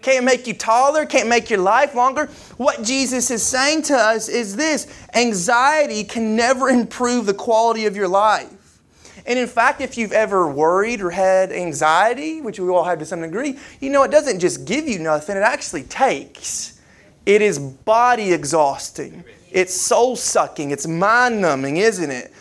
Can't 0.00 0.24
make 0.24 0.46
you 0.46 0.54
taller, 0.54 1.04
can't 1.06 1.28
make 1.28 1.50
your 1.50 1.58
life 1.58 1.94
longer. 1.94 2.26
What 2.56 2.82
Jesus 2.82 3.30
is 3.30 3.42
saying 3.42 3.82
to 3.82 3.94
us 3.96 4.28
is 4.28 4.54
this 4.54 4.86
anxiety 5.14 6.04
can 6.04 6.36
never 6.36 6.68
improve 6.68 7.26
the 7.26 7.34
quality 7.34 7.86
of 7.86 7.96
your 7.96 8.08
life. 8.08 8.80
And 9.26 9.38
in 9.38 9.46
fact, 9.46 9.80
if 9.80 9.98
you've 9.98 10.12
ever 10.12 10.48
worried 10.48 11.02
or 11.02 11.10
had 11.10 11.52
anxiety, 11.52 12.40
which 12.40 12.58
we 12.58 12.68
all 12.68 12.84
have 12.84 12.98
to 13.00 13.04
some 13.04 13.20
degree, 13.20 13.58
you 13.80 13.90
know 13.90 14.02
it 14.04 14.10
doesn't 14.10 14.40
just 14.40 14.64
give 14.64 14.88
you 14.88 14.98
nothing, 14.98 15.36
it 15.36 15.40
actually 15.40 15.82
takes. 15.82 16.80
It 17.26 17.42
is 17.42 17.58
body 17.58 18.32
exhausting, 18.32 19.24
it's 19.50 19.74
soul 19.74 20.16
sucking, 20.16 20.70
it's 20.70 20.86
mind 20.86 21.42
numbing, 21.42 21.76
isn't 21.76 22.10
it? 22.10 22.32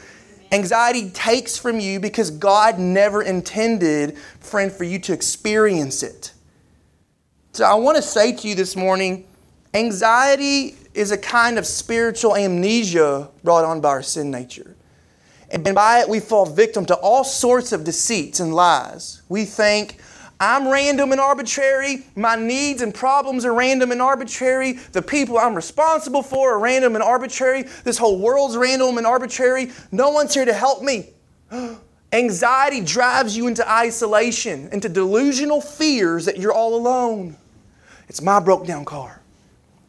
Anxiety 0.54 1.10
takes 1.10 1.58
from 1.58 1.82
you 1.82 2.00
because 2.00 2.32
God 2.32 2.80
never 2.80 3.22
intended, 3.22 4.18
friend, 4.40 4.72
for 4.72 4.86
you 4.86 4.98
to 5.00 5.12
experience 5.12 6.04
it. 6.04 6.32
So 7.58 7.66
I 7.66 7.74
want 7.74 7.96
to 7.96 8.04
say 8.04 8.34
to 8.34 8.48
you 8.48 8.54
this 8.54 8.76
morning 8.76 9.26
anxiety 9.74 10.76
is 10.94 11.10
a 11.10 11.18
kind 11.18 11.58
of 11.58 11.66
spiritual 11.66 12.36
amnesia 12.36 13.32
brought 13.44 13.66
on 13.66 13.82
by 13.82 13.90
our 13.90 14.04
sin 14.04 14.30
nature. 14.30 14.76
And 15.50 15.74
by 15.74 16.02
it, 16.02 16.08
we 16.08 16.20
fall 16.20 16.46
victim 16.46 16.86
to 16.86 16.94
all 16.98 17.24
sorts 17.24 17.72
of 17.72 17.84
deceits 17.84 18.40
and 18.42 18.54
lies. 18.54 19.24
We 19.28 19.44
think, 19.44 19.98
I'm 20.40 20.68
random 20.68 21.12
and 21.14 21.20
arbitrary. 21.20 22.06
My 22.16 22.36
needs 22.36 22.84
and 22.84 22.94
problems 22.94 23.44
are 23.44 23.56
random 23.56 23.92
and 23.92 24.04
arbitrary. 24.04 24.74
The 24.74 25.02
people 25.02 25.40
I'm 25.40 25.56
responsible 25.56 26.22
for 26.22 26.54
are 26.54 26.60
random 26.60 26.94
and 26.94 27.04
arbitrary. 27.04 27.64
This 27.84 27.98
whole 27.98 28.20
world's 28.20 28.56
random 28.56 29.00
and 29.00 29.08
arbitrary. 29.08 29.72
No 29.92 30.12
one's 30.12 30.32
here 30.32 30.46
to 30.46 30.54
help 30.54 30.84
me. 30.84 31.10
Anxiety 32.14 32.82
drives 32.82 33.36
you 33.36 33.48
into 33.48 33.68
isolation, 33.68 34.70
into 34.72 34.88
delusional 34.88 35.60
fears 35.60 36.26
that 36.26 36.38
you're 36.38 36.54
all 36.54 36.76
alone. 36.76 37.36
It's 38.08 38.22
my 38.22 38.40
broke 38.40 38.66
down 38.66 38.86
car. 38.86 39.22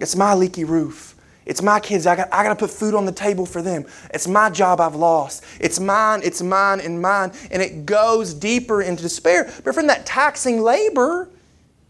It's 0.00 0.16
my 0.16 0.34
leaky 0.34 0.64
roof. 0.64 1.14
It's 1.46 1.62
my 1.62 1.80
kids. 1.80 2.06
I 2.06 2.14
got, 2.14 2.32
I 2.32 2.42
got 2.42 2.50
to 2.50 2.56
put 2.56 2.70
food 2.70 2.94
on 2.94 3.06
the 3.06 3.12
table 3.12 3.46
for 3.46 3.62
them. 3.62 3.86
It's 4.12 4.28
my 4.28 4.50
job 4.50 4.80
I've 4.80 4.94
lost. 4.94 5.44
It's 5.58 5.80
mine, 5.80 6.20
it's 6.22 6.42
mine, 6.42 6.80
and 6.80 7.00
mine. 7.00 7.32
And 7.50 7.62
it 7.62 7.86
goes 7.86 8.34
deeper 8.34 8.82
into 8.82 9.02
despair. 9.02 9.50
But 9.64 9.74
from 9.74 9.86
that 9.86 10.04
taxing 10.04 10.60
labor, 10.60 11.30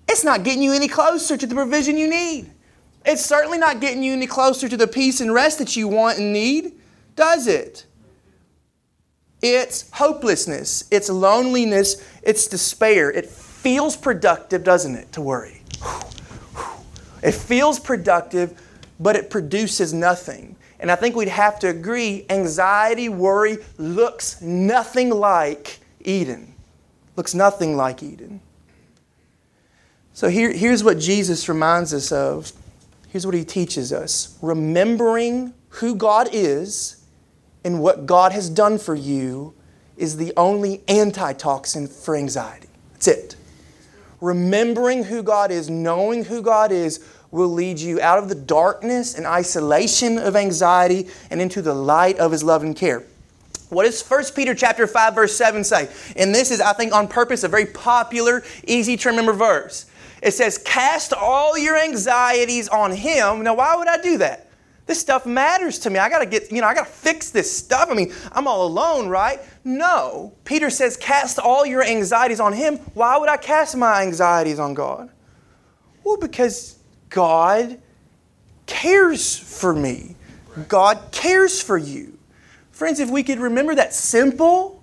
it's 0.08 0.22
not 0.22 0.44
getting 0.44 0.62
you 0.62 0.72
any 0.72 0.86
closer 0.86 1.36
to 1.36 1.46
the 1.46 1.56
provision 1.56 1.96
you 1.96 2.08
need. 2.08 2.50
It's 3.04 3.24
certainly 3.24 3.58
not 3.58 3.80
getting 3.80 4.02
you 4.02 4.12
any 4.12 4.26
closer 4.26 4.68
to 4.68 4.76
the 4.76 4.86
peace 4.86 5.20
and 5.20 5.34
rest 5.34 5.58
that 5.58 5.74
you 5.74 5.88
want 5.88 6.18
and 6.18 6.32
need, 6.32 6.72
does 7.16 7.46
it? 7.46 7.84
It's 9.40 9.90
hopelessness, 9.90 10.84
it's 10.90 11.08
loneliness, 11.08 12.04
it's 12.22 12.46
despair. 12.48 13.10
It 13.10 13.26
feels 13.26 13.96
productive, 13.96 14.62
doesn't 14.62 14.94
it, 14.94 15.12
to 15.12 15.20
worry? 15.20 15.62
It 17.22 17.32
feels 17.32 17.78
productive, 17.78 18.60
but 19.00 19.16
it 19.16 19.30
produces 19.30 19.92
nothing. 19.92 20.56
And 20.80 20.90
I 20.90 20.96
think 20.96 21.16
we'd 21.16 21.28
have 21.28 21.58
to 21.60 21.68
agree 21.68 22.24
anxiety, 22.30 23.08
worry 23.08 23.58
looks 23.78 24.40
nothing 24.40 25.10
like 25.10 25.80
Eden. 26.04 26.54
Looks 27.16 27.34
nothing 27.34 27.76
like 27.76 28.02
Eden. 28.02 28.40
So 30.12 30.28
here, 30.28 30.52
here's 30.52 30.84
what 30.84 30.98
Jesus 30.98 31.48
reminds 31.48 31.92
us 31.92 32.12
of. 32.12 32.52
Here's 33.08 33.24
what 33.24 33.34
he 33.34 33.44
teaches 33.44 33.92
us 33.92 34.38
remembering 34.42 35.54
who 35.70 35.94
God 35.94 36.28
is 36.32 37.04
and 37.64 37.80
what 37.80 38.06
God 38.06 38.32
has 38.32 38.48
done 38.48 38.78
for 38.78 38.94
you 38.94 39.54
is 39.96 40.16
the 40.16 40.32
only 40.36 40.82
antitoxin 40.88 41.88
for 41.88 42.14
anxiety. 42.16 42.68
That's 42.92 43.08
it. 43.08 43.36
Remembering 44.20 45.04
who 45.04 45.22
God 45.22 45.50
is, 45.50 45.70
knowing 45.70 46.24
who 46.24 46.42
God 46.42 46.72
is, 46.72 47.00
will 47.30 47.48
lead 47.48 47.78
you 47.78 48.00
out 48.00 48.18
of 48.18 48.28
the 48.28 48.34
darkness 48.34 49.14
and 49.14 49.26
isolation 49.26 50.18
of 50.18 50.34
anxiety 50.34 51.08
and 51.30 51.40
into 51.40 51.62
the 51.62 51.74
light 51.74 52.18
of 52.18 52.32
his 52.32 52.42
love 52.42 52.62
and 52.62 52.74
care. 52.74 53.04
What 53.68 53.84
does 53.84 54.02
1 54.02 54.24
Peter 54.34 54.54
chapter 54.54 54.86
5 54.86 55.14
verse 55.14 55.36
7 55.36 55.62
say? 55.62 55.88
And 56.16 56.34
this 56.34 56.50
is 56.50 56.60
I 56.60 56.72
think 56.72 56.94
on 56.94 57.06
purpose 57.06 57.44
a 57.44 57.48
very 57.48 57.66
popular, 57.66 58.42
easy 58.66 58.96
to 58.96 59.10
remember 59.10 59.34
verse. 59.34 59.84
It 60.22 60.32
says, 60.32 60.58
"Cast 60.58 61.12
all 61.12 61.56
your 61.56 61.76
anxieties 61.76 62.68
on 62.68 62.92
him." 62.92 63.44
Now 63.44 63.54
why 63.54 63.76
would 63.76 63.88
I 63.88 63.98
do 63.98 64.18
that? 64.18 64.47
This 64.88 64.98
stuff 64.98 65.26
matters 65.26 65.78
to 65.80 65.90
me. 65.90 65.98
I 65.98 66.08
got 66.08 66.20
to 66.20 66.26
get, 66.26 66.50
you 66.50 66.62
know, 66.62 66.66
I 66.66 66.72
got 66.72 66.86
to 66.86 66.92
fix 66.92 67.28
this 67.30 67.54
stuff. 67.54 67.90
I 67.90 67.94
mean, 67.94 68.10
I'm 68.32 68.48
all 68.48 68.66
alone, 68.66 69.08
right? 69.08 69.38
No. 69.62 70.32
Peter 70.46 70.70
says, 70.70 70.96
"Cast 70.96 71.38
all 71.38 71.66
your 71.66 71.82
anxieties 71.82 72.40
on 72.40 72.54
him." 72.54 72.78
Why 72.94 73.18
would 73.18 73.28
I 73.28 73.36
cast 73.36 73.76
my 73.76 74.00
anxieties 74.02 74.58
on 74.58 74.72
God? 74.72 75.10
Well, 76.04 76.16
because 76.16 76.78
God 77.10 77.78
cares 78.64 79.36
for 79.36 79.74
me. 79.74 80.16
God 80.68 80.98
cares 81.12 81.60
for 81.60 81.76
you. 81.76 82.18
Friends, 82.72 82.98
if 82.98 83.10
we 83.10 83.22
could 83.22 83.40
remember 83.40 83.74
that 83.74 83.92
simple 83.92 84.82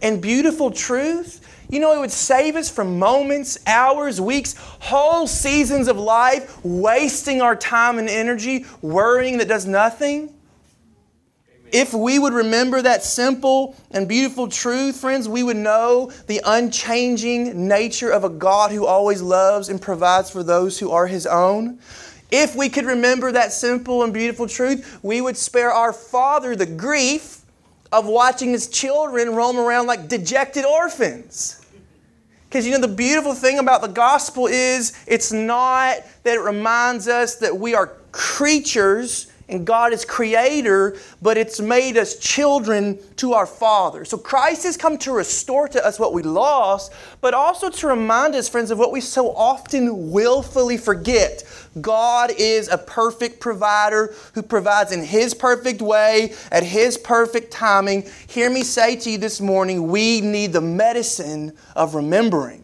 and 0.00 0.22
beautiful 0.22 0.70
truth, 0.70 1.46
you 1.74 1.80
know, 1.80 1.92
it 1.92 1.98
would 1.98 2.12
save 2.12 2.54
us 2.54 2.70
from 2.70 3.00
moments, 3.00 3.58
hours, 3.66 4.20
weeks, 4.20 4.54
whole 4.56 5.26
seasons 5.26 5.88
of 5.88 5.98
life 5.98 6.64
wasting 6.64 7.42
our 7.42 7.56
time 7.56 7.98
and 7.98 8.08
energy 8.08 8.64
worrying 8.80 9.38
that 9.38 9.48
does 9.48 9.66
nothing. 9.66 10.32
If 11.72 11.92
we 11.92 12.20
would 12.20 12.32
remember 12.32 12.80
that 12.80 13.02
simple 13.02 13.74
and 13.90 14.06
beautiful 14.06 14.46
truth, 14.46 14.98
friends, 15.00 15.28
we 15.28 15.42
would 15.42 15.56
know 15.56 16.12
the 16.28 16.40
unchanging 16.44 17.66
nature 17.66 18.10
of 18.10 18.22
a 18.22 18.28
God 18.28 18.70
who 18.70 18.86
always 18.86 19.20
loves 19.20 19.68
and 19.68 19.82
provides 19.82 20.30
for 20.30 20.44
those 20.44 20.78
who 20.78 20.92
are 20.92 21.08
His 21.08 21.26
own. 21.26 21.80
If 22.30 22.54
we 22.54 22.68
could 22.68 22.84
remember 22.84 23.32
that 23.32 23.52
simple 23.52 24.04
and 24.04 24.14
beautiful 24.14 24.46
truth, 24.46 25.00
we 25.02 25.20
would 25.20 25.36
spare 25.36 25.72
our 25.72 25.92
Father 25.92 26.54
the 26.54 26.66
grief 26.66 27.40
of 27.90 28.06
watching 28.06 28.50
His 28.50 28.68
children 28.68 29.34
roam 29.34 29.58
around 29.58 29.88
like 29.88 30.06
dejected 30.06 30.64
orphans. 30.64 31.63
Because 32.54 32.66
you 32.66 32.72
know, 32.72 32.86
the 32.86 32.86
beautiful 32.86 33.34
thing 33.34 33.58
about 33.58 33.82
the 33.82 33.88
gospel 33.88 34.46
is 34.46 34.92
it's 35.08 35.32
not 35.32 35.96
that 36.22 36.36
it 36.36 36.40
reminds 36.40 37.08
us 37.08 37.34
that 37.38 37.58
we 37.58 37.74
are 37.74 37.88
creatures 38.12 39.26
and 39.48 39.66
God 39.66 39.92
is 39.92 40.04
creator, 40.04 40.96
but 41.20 41.36
it's 41.36 41.60
made 41.60 41.96
us 41.96 42.18
children 42.18 42.98
to 43.16 43.34
our 43.34 43.46
Father. 43.46 44.04
So 44.04 44.16
Christ 44.16 44.62
has 44.64 44.76
come 44.76 44.96
to 44.98 45.12
restore 45.12 45.68
to 45.68 45.84
us 45.84 45.98
what 45.98 46.14
we 46.14 46.22
lost, 46.22 46.92
but 47.20 47.34
also 47.34 47.68
to 47.68 47.86
remind 47.86 48.34
us, 48.34 48.48
friends, 48.48 48.70
of 48.70 48.78
what 48.78 48.90
we 48.90 49.00
so 49.02 49.34
often 49.34 50.10
willfully 50.10 50.78
forget. 50.78 51.44
God 51.80 52.32
is 52.38 52.68
a 52.68 52.78
perfect 52.78 53.40
provider 53.40 54.14
who 54.32 54.42
provides 54.42 54.92
in 54.92 55.04
His 55.04 55.34
perfect 55.34 55.82
way, 55.82 56.32
at 56.50 56.62
His 56.62 56.96
perfect 56.96 57.52
timing. 57.52 58.08
Hear 58.26 58.48
me 58.48 58.62
say 58.62 58.96
to 58.96 59.10
you 59.10 59.18
this 59.18 59.40
morning 59.40 59.88
we 59.88 60.22
need 60.22 60.52
the 60.54 60.62
medicine 60.62 61.52
of 61.76 61.94
remembering. 61.94 62.62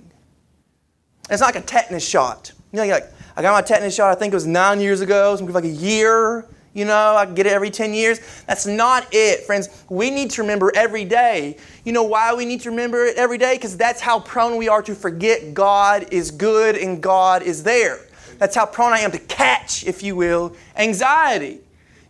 It's 1.28 1.42
like 1.42 1.56
a 1.56 1.60
tetanus 1.60 2.08
shot. 2.08 2.52
You 2.72 2.78
know, 2.78 2.86
like, 2.86 3.04
I 3.36 3.42
got 3.42 3.52
my 3.52 3.62
tetanus 3.62 3.94
shot, 3.94 4.10
I 4.10 4.14
think 4.14 4.32
it 4.32 4.36
was 4.36 4.46
nine 4.46 4.80
years 4.80 5.00
ago, 5.00 5.36
something 5.36 5.54
like 5.54 5.64
a 5.64 5.68
year 5.68 6.46
you 6.72 6.84
know, 6.84 7.16
I 7.16 7.26
get 7.26 7.46
it 7.46 7.52
every 7.52 7.70
10 7.70 7.94
years. 7.94 8.20
That's 8.46 8.66
not 8.66 9.08
it, 9.12 9.44
friends. 9.44 9.84
We 9.88 10.10
need 10.10 10.30
to 10.30 10.42
remember 10.42 10.70
every 10.74 11.04
day. 11.04 11.56
You 11.84 11.92
know 11.92 12.04
why 12.04 12.32
we 12.34 12.44
need 12.44 12.60
to 12.62 12.70
remember 12.70 13.04
it 13.06 13.16
every 13.16 13.38
day? 13.38 13.54
Because 13.56 13.76
that's 13.76 14.00
how 14.00 14.20
prone 14.20 14.56
we 14.56 14.68
are 14.68 14.82
to 14.82 14.94
forget 14.94 15.52
God 15.52 16.12
is 16.12 16.30
good 16.30 16.76
and 16.76 17.02
God 17.02 17.42
is 17.42 17.64
there. 17.64 18.00
That's 18.38 18.54
how 18.54 18.66
prone 18.66 18.92
I 18.92 19.00
am 19.00 19.10
to 19.12 19.18
catch, 19.18 19.84
if 19.84 20.02
you 20.02 20.16
will, 20.16 20.54
anxiety. 20.76 21.60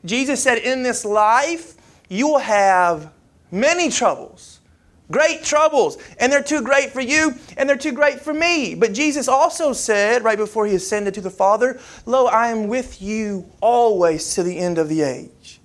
Jesus 0.04 0.42
said, 0.42 0.58
In 0.58 0.82
this 0.82 1.04
life, 1.04 1.74
you 2.08 2.28
will 2.28 2.38
have 2.38 3.12
many 3.50 3.90
troubles, 3.90 4.59
great 5.10 5.42
troubles, 5.42 5.98
and 6.18 6.32
they're 6.32 6.42
too 6.42 6.62
great 6.62 6.90
for 6.90 7.00
you 7.00 7.34
and 7.56 7.68
they're 7.68 7.76
too 7.76 7.92
great 7.92 8.20
for 8.20 8.32
me. 8.32 8.74
But 8.74 8.92
Jesus 8.92 9.28
also 9.28 9.72
said, 9.72 10.24
right 10.24 10.38
before 10.38 10.66
he 10.66 10.74
ascended 10.74 11.14
to 11.14 11.20
the 11.20 11.30
Father, 11.30 11.80
Lo, 12.06 12.26
I 12.26 12.48
am 12.48 12.68
with 12.68 13.02
you 13.02 13.46
always 13.60 14.34
to 14.34 14.42
the 14.42 14.58
end 14.58 14.78
of 14.78 14.88
the 14.88 15.02
age. 15.02 15.60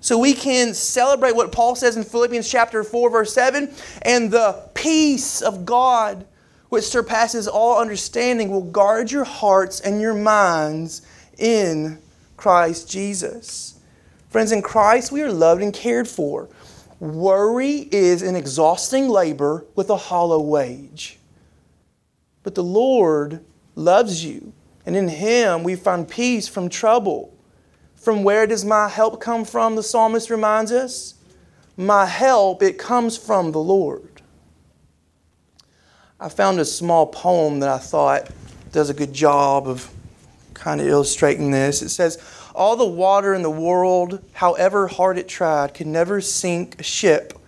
So 0.00 0.18
we 0.18 0.34
can 0.34 0.74
celebrate 0.74 1.36
what 1.36 1.52
Paul 1.52 1.76
says 1.76 1.96
in 1.96 2.02
Philippians 2.02 2.50
chapter 2.50 2.82
4, 2.82 3.10
verse 3.10 3.32
7, 3.32 3.72
and 4.02 4.32
the 4.32 4.68
peace 4.74 5.40
of 5.40 5.64
God, 5.64 6.26
which 6.70 6.84
surpasses 6.84 7.46
all 7.46 7.80
understanding, 7.80 8.50
will 8.50 8.62
guard 8.62 9.12
your 9.12 9.22
hearts 9.22 9.78
and 9.78 10.00
your 10.00 10.14
minds 10.14 11.02
in 11.38 12.00
Christ 12.36 12.90
Jesus. 12.90 13.78
Friends, 14.28 14.50
in 14.50 14.60
Christ, 14.62 15.12
we 15.12 15.22
are 15.22 15.30
loved 15.30 15.62
and 15.62 15.72
cared 15.72 16.08
for. 16.08 16.48
Worry 17.02 17.88
is 17.90 18.22
an 18.22 18.36
exhausting 18.36 19.08
labor 19.08 19.66
with 19.74 19.90
a 19.90 19.96
hollow 19.96 20.40
wage. 20.40 21.18
But 22.44 22.54
the 22.54 22.62
Lord 22.62 23.44
loves 23.74 24.24
you, 24.24 24.52
and 24.86 24.94
in 24.94 25.08
Him 25.08 25.64
we 25.64 25.74
find 25.74 26.08
peace 26.08 26.46
from 26.46 26.68
trouble. 26.68 27.36
From 27.96 28.22
where 28.22 28.46
does 28.46 28.64
my 28.64 28.88
help 28.88 29.20
come 29.20 29.44
from? 29.44 29.74
The 29.74 29.82
psalmist 29.82 30.30
reminds 30.30 30.70
us. 30.70 31.14
My 31.76 32.06
help, 32.06 32.62
it 32.62 32.78
comes 32.78 33.18
from 33.18 33.50
the 33.50 33.58
Lord. 33.58 34.22
I 36.20 36.28
found 36.28 36.60
a 36.60 36.64
small 36.64 37.06
poem 37.06 37.58
that 37.58 37.68
I 37.68 37.78
thought 37.78 38.30
does 38.70 38.90
a 38.90 38.94
good 38.94 39.12
job 39.12 39.66
of 39.66 39.90
kind 40.54 40.80
of 40.80 40.86
illustrating 40.86 41.50
this. 41.50 41.82
It 41.82 41.88
says, 41.88 42.22
all 42.54 42.76
the 42.76 42.86
water 42.86 43.34
in 43.34 43.42
the 43.42 43.50
world, 43.50 44.22
however 44.32 44.86
hard 44.86 45.18
it 45.18 45.28
tried, 45.28 45.74
could 45.74 45.86
never 45.86 46.20
sink 46.20 46.80
a 46.80 46.82
ship 46.82 47.38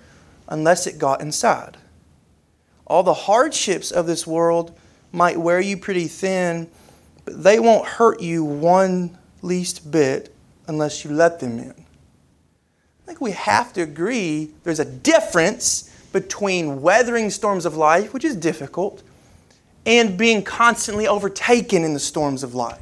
unless 0.48 0.86
it 0.86 0.98
got 0.98 1.20
inside. 1.20 1.76
All 2.86 3.02
the 3.02 3.14
hardships 3.14 3.90
of 3.90 4.06
this 4.06 4.26
world 4.26 4.76
might 5.12 5.38
wear 5.38 5.60
you 5.60 5.76
pretty 5.76 6.08
thin, 6.08 6.70
but 7.24 7.42
they 7.42 7.58
won't 7.58 7.86
hurt 7.86 8.20
you 8.20 8.44
one 8.44 9.16
least 9.42 9.90
bit 9.90 10.34
unless 10.66 11.04
you 11.04 11.10
let 11.10 11.40
them 11.40 11.58
in. 11.58 11.70
I 11.70 13.06
think 13.06 13.20
we 13.20 13.32
have 13.32 13.72
to 13.74 13.82
agree 13.82 14.50
there's 14.64 14.80
a 14.80 14.84
difference 14.84 15.90
between 16.12 16.80
weathering 16.80 17.28
storms 17.30 17.66
of 17.66 17.76
life, 17.76 18.14
which 18.14 18.24
is 18.24 18.36
difficult, 18.36 19.02
and 19.84 20.16
being 20.16 20.42
constantly 20.42 21.06
overtaken 21.06 21.84
in 21.84 21.92
the 21.92 22.00
storms 22.00 22.42
of 22.42 22.54
life. 22.54 22.80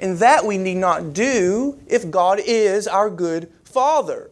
And 0.00 0.18
that 0.18 0.44
we 0.44 0.58
need 0.58 0.76
not 0.76 1.12
do 1.12 1.78
if 1.86 2.10
God 2.10 2.40
is 2.40 2.86
our 2.86 3.08
good 3.10 3.50
Father. 3.64 4.30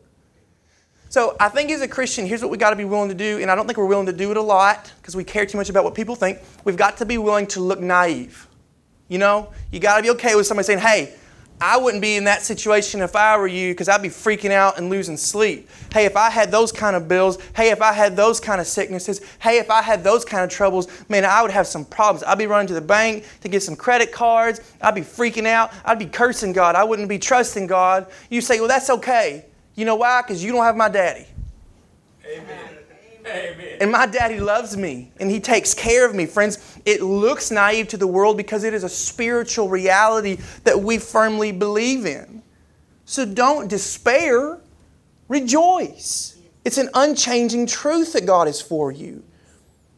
So 1.09 1.37
I 1.39 1.49
think 1.49 1.71
as 1.71 1.81
a 1.81 1.87
Christian, 1.87 2.27
here's 2.27 2.43
what 2.43 2.51
we 2.51 2.59
got 2.59 2.71
to 2.71 2.77
be 2.77 2.85
willing 2.85 3.09
to 3.09 3.15
do, 3.15 3.39
and 3.39 3.49
I 3.49 3.55
don't 3.55 3.67
think 3.67 3.79
we're 3.79 3.87
willing 3.87 4.07
to 4.07 4.13
do 4.13 4.33
it 4.33 4.37
a 4.37 4.43
lot 4.43 4.93
because 5.01 5.15
we 5.15 5.23
care 5.23 5.47
too 5.47 5.57
much 5.57 5.71
about 5.71 5.85
what 5.85 5.95
people 5.95 6.17
think. 6.17 6.41
We've 6.65 6.77
got 6.77 6.97
to 6.97 7.07
be 7.07 7.19
willing 7.19 7.47
to 7.49 7.61
look 7.61 7.79
naive. 7.79 8.49
You 9.07 9.19
know, 9.19 9.53
you 9.71 9.79
got 9.79 9.99
to 9.99 10.03
be 10.03 10.11
okay 10.11 10.35
with 10.35 10.47
somebody 10.47 10.67
saying, 10.67 10.81
hey, 10.81 11.15
I 11.61 11.77
wouldn't 11.77 12.03
be 12.03 12.17
in 12.17 12.25
that 12.25 12.43
situation 12.43 13.01
if 13.01 13.15
I 13.15 13.37
were 13.37 13.47
you 13.47 13.73
because 13.73 13.89
I'd 13.89 14.03
be 14.03 14.09
freaking 14.09 14.51
out 14.51 14.77
and 14.77 14.91
losing 14.91 15.17
sleep. 15.17 15.69
Hey, 15.93 16.05
if 16.05 16.17
I 16.17 16.29
had 16.29 16.51
those 16.51 16.73
kind 16.73 16.97
of 16.97 17.07
bills, 17.09 17.39
hey, 17.55 17.71
if 17.71 17.81
I 17.81 17.93
had 17.93 18.17
those 18.17 18.41
kind 18.41 18.61
of 18.61 18.67
sicknesses, 18.67 19.21
hey, 19.39 19.59
if 19.59 19.71
I 19.71 19.81
had 19.81 20.03
those 20.03 20.25
kind 20.25 20.45
of 20.45 20.51
troubles, 20.51 20.89
man, 21.09 21.25
I 21.25 21.43
would 21.43 21.53
have 21.53 21.67
some 21.67 21.85
problems. 21.85 22.25
I'd 22.25 22.39
be 22.39 22.47
running 22.47 22.67
to 22.69 22.75
the 22.75 22.81
bank 22.81 23.25
to 23.43 23.49
get 23.49 23.63
some 23.63 23.77
credit 23.77 24.11
cards. 24.13 24.61
I'd 24.83 24.95
be 24.95 25.01
freaking 25.01 25.47
out. 25.47 25.73
I'd 25.85 25.99
be 25.99 26.07
cursing 26.07 26.53
God. 26.53 26.75
I 26.75 26.85
wouldn't 26.85 27.09
be 27.09 27.19
trusting 27.19 27.67
God. 27.67 28.09
You 28.31 28.41
say, 28.41 28.59
well, 28.59 28.69
that's 28.69 28.91
okay. 28.91 29.47
You 29.75 29.85
know 29.85 29.97
why? 29.97 30.23
Because 30.23 30.43
you 30.43 30.53
don't 30.53 30.65
have 30.65 30.77
my 30.77 30.89
daddy. 30.89 31.27
Amen. 32.27 32.74
Amen. 33.27 33.79
And 33.81 33.91
my 33.91 34.07
daddy 34.07 34.39
loves 34.39 34.77
me 34.77 35.11
and 35.19 35.31
he 35.31 35.41
takes 35.41 35.75
care 35.75 36.07
of 36.07 36.15
me. 36.15 36.27
Friends, 36.27 36.79
it 36.85 37.03
looks 37.03 37.51
naive 37.51 37.89
to 37.89 37.97
the 37.97 38.07
world 38.07 38.37
because 38.37 38.65
it 38.65 38.75
is 38.75 38.85
a 38.85 38.89
spiritual 38.89 39.69
reality 39.69 40.39
that 40.65 40.79
we 40.79 40.99
firmly 40.99 41.53
believe 41.53 42.07
in. 42.07 42.43
So 43.05 43.25
don't 43.25 43.69
despair, 43.69 44.61
rejoice. 45.29 46.39
It's 46.65 46.79
an 46.79 46.89
unchanging 46.95 47.67
truth 47.67 48.13
that 48.15 48.27
God 48.27 48.49
is 48.49 48.61
for 48.61 48.91
you. 48.91 49.23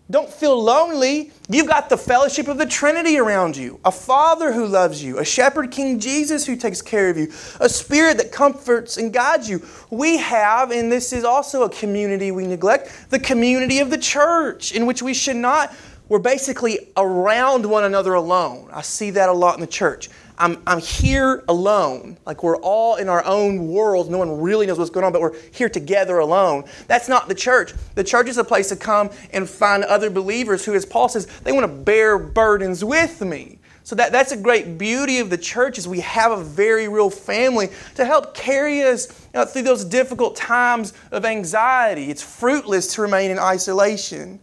Don't 0.08 0.32
feel 0.32 0.62
lonely. 0.62 1.32
You've 1.48 1.66
got 1.66 1.88
the 1.88 1.96
fellowship 1.96 2.46
of 2.46 2.58
the 2.58 2.66
Trinity 2.66 3.18
around 3.18 3.56
you 3.56 3.80
a 3.84 3.90
Father 3.90 4.52
who 4.52 4.66
loves 4.66 5.02
you, 5.02 5.18
a 5.18 5.24
Shepherd 5.24 5.72
King 5.72 5.98
Jesus 5.98 6.46
who 6.46 6.54
takes 6.54 6.80
care 6.80 7.10
of 7.10 7.16
you, 7.16 7.32
a 7.60 7.68
Spirit 7.68 8.18
that 8.18 8.30
comforts 8.30 8.98
and 8.98 9.12
guides 9.12 9.50
you. 9.50 9.66
We 9.90 10.18
have, 10.18 10.70
and 10.70 10.92
this 10.92 11.12
is 11.12 11.24
also 11.24 11.64
a 11.64 11.70
community 11.70 12.30
we 12.30 12.46
neglect, 12.46 13.10
the 13.10 13.18
community 13.18 13.80
of 13.80 13.90
the 13.90 13.98
church, 13.98 14.72
in 14.72 14.86
which 14.86 15.02
we 15.02 15.12
should 15.12 15.36
not, 15.36 15.74
we're 16.08 16.20
basically 16.20 16.92
around 16.96 17.66
one 17.66 17.82
another 17.82 18.14
alone. 18.14 18.68
I 18.72 18.82
see 18.82 19.10
that 19.10 19.28
a 19.28 19.32
lot 19.32 19.56
in 19.56 19.60
the 19.60 19.66
church. 19.66 20.08
I'm, 20.38 20.62
I'm 20.66 20.80
here 20.80 21.44
alone. 21.48 22.18
Like 22.26 22.42
we're 22.42 22.58
all 22.58 22.96
in 22.96 23.08
our 23.08 23.24
own 23.24 23.68
world. 23.68 24.10
No 24.10 24.18
one 24.18 24.40
really 24.40 24.66
knows 24.66 24.78
what's 24.78 24.90
going 24.90 25.06
on, 25.06 25.12
but 25.12 25.20
we're 25.22 25.36
here 25.52 25.68
together 25.68 26.18
alone. 26.18 26.64
That's 26.86 27.08
not 27.08 27.28
the 27.28 27.34
church. 27.34 27.72
The 27.94 28.04
church 28.04 28.28
is 28.28 28.36
a 28.36 28.44
place 28.44 28.68
to 28.68 28.76
come 28.76 29.10
and 29.32 29.48
find 29.48 29.84
other 29.84 30.10
believers 30.10 30.64
who, 30.64 30.74
as 30.74 30.84
Paul 30.84 31.08
says, 31.08 31.26
they 31.44 31.52
want 31.52 31.64
to 31.64 31.82
bear 31.82 32.18
burdens 32.18 32.84
with 32.84 33.22
me. 33.22 33.58
So 33.86 33.94
that, 33.94 34.10
that's 34.10 34.32
a 34.32 34.36
great 34.36 34.78
beauty 34.78 35.20
of 35.20 35.30
the 35.30 35.38
church 35.38 35.78
is 35.78 35.86
we 35.86 36.00
have 36.00 36.32
a 36.32 36.42
very 36.42 36.88
real 36.88 37.08
family 37.08 37.68
to 37.94 38.04
help 38.04 38.34
carry 38.34 38.82
us 38.82 39.08
you 39.32 39.38
know, 39.38 39.44
through 39.44 39.62
those 39.62 39.84
difficult 39.84 40.34
times 40.34 40.92
of 41.12 41.24
anxiety. 41.24 42.10
It's 42.10 42.20
fruitless 42.22 42.94
to 42.94 43.02
remain 43.02 43.30
in 43.30 43.38
isolation. 43.38 44.40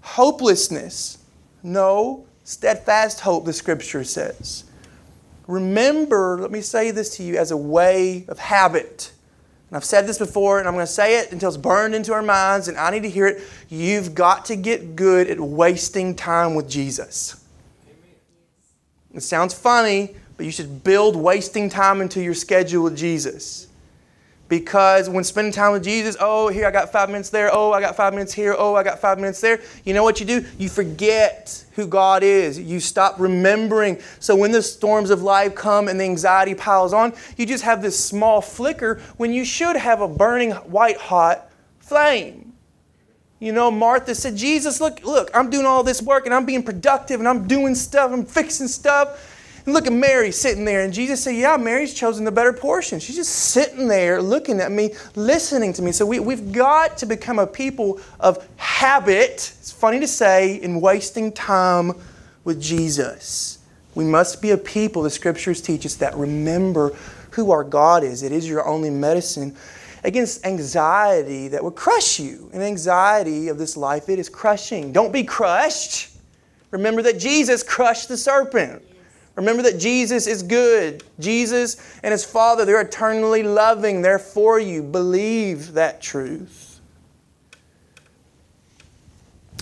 Hopelessness. 0.00 1.18
No, 1.62 2.26
steadfast 2.42 3.20
hope, 3.20 3.44
the 3.44 3.52
scripture 3.52 4.02
says. 4.02 4.64
Remember, 5.46 6.38
let 6.40 6.50
me 6.50 6.60
say 6.60 6.90
this 6.90 7.16
to 7.16 7.22
you 7.22 7.36
as 7.36 7.50
a 7.50 7.56
way 7.56 8.24
of 8.28 8.38
habit. 8.38 9.12
And 9.68 9.76
I've 9.76 9.84
said 9.84 10.06
this 10.06 10.18
before, 10.18 10.58
and 10.58 10.68
I'm 10.68 10.74
going 10.74 10.86
to 10.86 10.92
say 10.92 11.18
it 11.20 11.32
until 11.32 11.48
it's 11.48 11.58
burned 11.58 11.94
into 11.94 12.12
our 12.12 12.22
minds, 12.22 12.68
and 12.68 12.78
I 12.78 12.90
need 12.90 13.02
to 13.02 13.10
hear 13.10 13.26
it. 13.26 13.42
You've 13.68 14.14
got 14.14 14.44
to 14.46 14.56
get 14.56 14.96
good 14.96 15.28
at 15.28 15.40
wasting 15.40 16.14
time 16.14 16.54
with 16.54 16.68
Jesus. 16.68 17.44
It 19.12 19.22
sounds 19.22 19.54
funny, 19.54 20.16
but 20.36 20.46
you 20.46 20.52
should 20.52 20.82
build 20.82 21.16
wasting 21.16 21.68
time 21.68 22.00
into 22.00 22.22
your 22.22 22.34
schedule 22.34 22.84
with 22.84 22.96
Jesus. 22.96 23.68
Because 24.48 25.08
when 25.08 25.24
spending 25.24 25.52
time 25.52 25.72
with 25.72 25.82
Jesus, 25.82 26.16
oh, 26.20 26.48
here 26.48 26.66
I 26.66 26.70
got 26.70 26.92
five 26.92 27.08
minutes 27.08 27.30
there, 27.30 27.50
oh, 27.52 27.72
I 27.72 27.80
got 27.80 27.96
five 27.96 28.12
minutes 28.12 28.32
here, 28.32 28.54
oh, 28.56 28.74
I 28.74 28.82
got 28.82 28.98
five 29.00 29.18
minutes 29.18 29.40
there. 29.40 29.60
You 29.84 29.94
know 29.94 30.04
what 30.04 30.20
you 30.20 30.26
do? 30.26 30.44
You 30.58 30.68
forget 30.68 31.64
who 31.72 31.86
God 31.86 32.22
is. 32.22 32.58
You 32.58 32.78
stop 32.78 33.18
remembering. 33.18 34.00
So 34.20 34.36
when 34.36 34.52
the 34.52 34.62
storms 34.62 35.08
of 35.10 35.22
life 35.22 35.54
come 35.54 35.88
and 35.88 35.98
the 35.98 36.04
anxiety 36.04 36.54
piles 36.54 36.92
on, 36.92 37.14
you 37.38 37.46
just 37.46 37.64
have 37.64 37.80
this 37.80 37.98
small 37.98 38.42
flicker 38.42 39.00
when 39.16 39.32
you 39.32 39.44
should 39.46 39.76
have 39.76 40.02
a 40.02 40.08
burning 40.08 40.50
white 40.52 40.98
hot 40.98 41.50
flame. 41.80 42.52
You 43.40 43.52
know, 43.52 43.70
Martha 43.70 44.14
said, 44.14 44.36
Jesus, 44.36 44.80
look, 44.80 45.04
look, 45.04 45.30
I'm 45.34 45.50
doing 45.50 45.66
all 45.66 45.82
this 45.82 46.00
work 46.00 46.26
and 46.26 46.34
I'm 46.34 46.46
being 46.46 46.62
productive 46.62 47.20
and 47.20 47.28
I'm 47.28 47.46
doing 47.46 47.74
stuff, 47.74 48.12
I'm 48.12 48.24
fixing 48.24 48.68
stuff. 48.68 49.33
Look 49.66 49.86
at 49.86 49.92
Mary 49.94 50.30
sitting 50.30 50.66
there. 50.66 50.82
And 50.82 50.92
Jesus 50.92 51.22
said, 51.22 51.36
Yeah, 51.36 51.56
Mary's 51.56 51.94
chosen 51.94 52.24
the 52.24 52.32
better 52.32 52.52
portion. 52.52 53.00
She's 53.00 53.16
just 53.16 53.32
sitting 53.32 53.88
there 53.88 54.20
looking 54.20 54.60
at 54.60 54.70
me, 54.70 54.94
listening 55.14 55.72
to 55.74 55.82
me. 55.82 55.92
So 55.92 56.04
we, 56.04 56.20
we've 56.20 56.52
got 56.52 56.98
to 56.98 57.06
become 57.06 57.38
a 57.38 57.46
people 57.46 57.98
of 58.20 58.46
habit, 58.56 59.54
it's 59.58 59.72
funny 59.72 60.00
to 60.00 60.08
say, 60.08 60.56
in 60.56 60.80
wasting 60.80 61.32
time 61.32 61.92
with 62.44 62.60
Jesus. 62.60 63.58
We 63.94 64.04
must 64.04 64.42
be 64.42 64.50
a 64.50 64.58
people, 64.58 65.02
the 65.02 65.10
scriptures 65.10 65.62
teach 65.62 65.86
us, 65.86 65.94
that 65.96 66.14
remember 66.14 66.94
who 67.30 67.50
our 67.50 67.64
God 67.64 68.04
is. 68.04 68.22
It 68.22 68.32
is 68.32 68.46
your 68.46 68.66
only 68.66 68.90
medicine 68.90 69.56
against 70.02 70.44
anxiety 70.44 71.48
that 71.48 71.64
would 71.64 71.74
crush 71.74 72.20
you. 72.20 72.50
And 72.52 72.62
anxiety 72.62 73.48
of 73.48 73.56
this 73.56 73.76
life, 73.76 74.08
it 74.10 74.18
is 74.18 74.28
crushing. 74.28 74.92
Don't 74.92 75.12
be 75.12 75.24
crushed. 75.24 76.10
Remember 76.70 77.00
that 77.02 77.18
Jesus 77.18 77.62
crushed 77.62 78.08
the 78.08 78.16
serpent. 78.16 78.82
Remember 79.36 79.62
that 79.64 79.78
Jesus 79.78 80.26
is 80.26 80.42
good. 80.42 81.02
Jesus 81.18 81.76
and 82.02 82.12
His 82.12 82.24
Father, 82.24 82.64
they're 82.64 82.80
eternally 82.80 83.42
loving. 83.42 84.02
They're 84.02 84.18
for 84.18 84.60
you. 84.60 84.82
Believe 84.82 85.72
that 85.72 86.00
truth. 86.00 86.80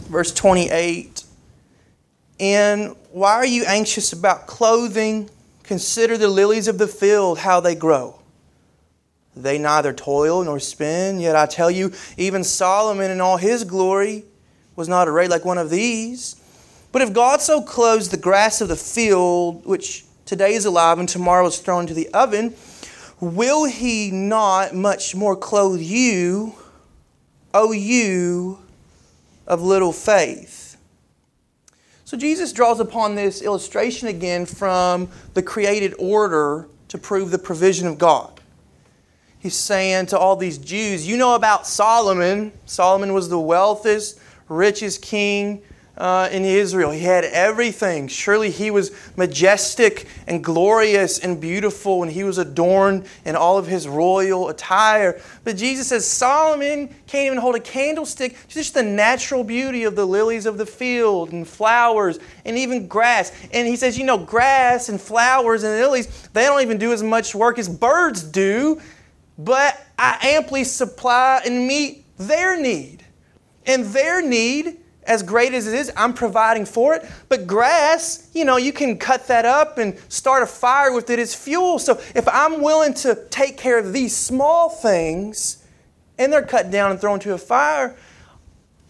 Verse 0.03 0.33
28 0.35 1.25
And 2.39 2.97
why 3.13 3.35
are 3.35 3.47
you 3.47 3.65
anxious 3.67 4.13
about 4.13 4.47
clothing? 4.47 5.31
Consider 5.63 6.19
the 6.19 6.29
lilies 6.29 6.69
of 6.69 6.77
the 6.77 6.89
field, 6.89 7.39
how 7.39 7.61
they 7.61 7.75
grow. 7.75 8.19
They 9.35 9.59
neither 9.59 9.95
toil 9.95 10.45
nor 10.45 10.61
spin, 10.61 11.19
yet 11.19 11.35
I 11.35 11.47
tell 11.47 11.71
you, 11.71 11.93
even 12.19 12.45
Solomon 12.45 13.11
in 13.11 13.23
all 13.23 13.39
his 13.39 13.65
glory 13.65 14.25
was 14.77 14.89
not 14.89 15.09
arrayed 15.09 15.31
like 15.31 15.45
one 15.45 15.57
of 15.57 15.71
these. 15.71 16.37
But 16.92 17.00
if 17.00 17.14
God 17.14 17.40
so 17.40 17.62
clothes 17.62 18.11
the 18.11 18.18
grass 18.18 18.61
of 18.61 18.68
the 18.68 18.76
field, 18.76 19.64
which 19.64 20.05
today 20.26 20.52
is 20.52 20.66
alive 20.66 20.98
and 20.98 21.09
tomorrow 21.09 21.46
is 21.46 21.59
thrown 21.59 21.81
into 21.81 21.94
the 21.94 22.09
oven, 22.09 22.55
will 23.18 23.64
he 23.64 24.11
not 24.11 24.74
much 24.74 25.14
more 25.14 25.35
clothe 25.35 25.81
you, 25.81 26.55
O 27.55 27.72
you 27.72 28.59
of 29.46 29.62
little 29.62 29.92
faith? 29.92 30.76
So 32.05 32.18
Jesus 32.18 32.52
draws 32.52 32.78
upon 32.78 33.14
this 33.14 33.40
illustration 33.40 34.09
again 34.09 34.44
from 34.44 35.09
the 35.33 35.42
created 35.42 35.94
order 35.98 36.68
to 36.88 36.98
prove 36.98 37.31
the 37.31 37.38
provision 37.38 37.88
of 37.88 37.96
God. 37.96 38.38
He's 39.38 39.57
saying 39.57 40.07
to 40.07 40.18
all 40.18 40.37
these 40.37 40.59
Jews, 40.59 41.09
You 41.09 41.16
know 41.16 41.35
about 41.35 41.66
Solomon. 41.66 42.52
Solomon 42.66 43.14
was 43.14 43.31
the 43.31 43.40
wealthiest, 43.40 44.20
richest 44.46 45.00
king 45.00 45.62
uh, 45.96 46.28
in 46.33 46.44
Israel. 46.44 46.90
He 46.90 47.00
had 47.00 47.24
everything. 47.24 48.09
Surely 48.09 48.50
he 48.50 48.70
was 48.70 48.90
majestic 49.16 50.07
and 50.26 50.42
glorious 50.42 51.18
and 51.18 51.40
beautiful, 51.40 52.02
and 52.02 52.11
he 52.11 52.24
was 52.24 52.38
adorned 52.38 53.07
in 53.24 53.37
all 53.37 53.59
of 53.59 53.66
his 53.66 53.87
royal 53.87 54.48
attire. 54.48 55.20
But 55.44 55.57
Jesus 55.57 55.88
says 55.88 56.07
Solomon 56.07 56.88
can't 57.07 57.26
even 57.26 57.38
hold 57.38 57.57
a 57.57 57.61
candlestick 57.61 58.37
to 58.48 58.55
just 58.55 58.74
the 58.74 58.83
natural 58.83 59.44
beauty 59.44 59.85
of 59.85 59.94
the 59.94 60.07
lilies 60.07 60.46
of 60.46 60.57
the 60.57 60.66
field 60.66 61.33
and 61.33 61.46
flowers 61.46 62.18
and 62.44 62.57
even 62.57 62.87
grass. 62.88 63.33
And 63.52 63.68
he 63.68 63.76
says, 63.76 63.98
you 63.98 64.05
know, 64.05 64.18
grass 64.18 64.88
and 64.88 65.00
flowers 65.00 65.62
and 65.62 65.74
lilies, 65.74 66.28
they 66.28 66.44
don't 66.44 66.62
even 66.62 66.78
do 66.78 66.92
as 66.92 67.02
much 67.02 67.35
work 67.35 67.59
as 67.59 67.68
birds 67.68 68.22
do, 68.22 68.81
but 69.38 69.78
I 69.98 70.18
amply 70.22 70.64
supply 70.64 71.42
and 71.44 71.66
meet 71.66 72.07
their 72.16 72.61
need. 72.61 73.05
And 73.64 73.85
their 73.87 74.26
need 74.26 74.78
as 75.05 75.23
great 75.23 75.53
as 75.53 75.67
it 75.67 75.75
is, 75.75 75.93
I'm 75.97 76.15
providing 76.15 76.65
for 76.65 76.95
it. 76.95 77.05
But 77.29 77.47
grass, 77.47 78.31
you 78.35 78.45
know, 78.45 78.57
you 78.57 78.73
can 78.73 78.99
cut 78.99 79.27
that 79.29 79.45
up 79.45 79.79
and 79.79 79.99
start 80.09 80.43
a 80.43 80.47
fire 80.47 80.93
with 80.93 81.11
it 81.11 81.19
as 81.19 81.35
fuel. 81.35 81.79
So 81.79 82.01
if 82.15 82.29
I'm 82.29 82.62
willing 82.62 82.95
to 82.95 83.17
take 83.31 83.57
care 83.57 83.79
of 83.79 83.93
these 83.93 84.17
small 84.17 84.69
things 84.69 85.65
and 86.19 86.33
they're 86.33 86.47
cut 86.47 86.71
down 86.71 86.93
and 86.93 87.01
thrown 87.01 87.15
into 87.15 87.35
a 87.35 87.38
fire, 87.38 87.97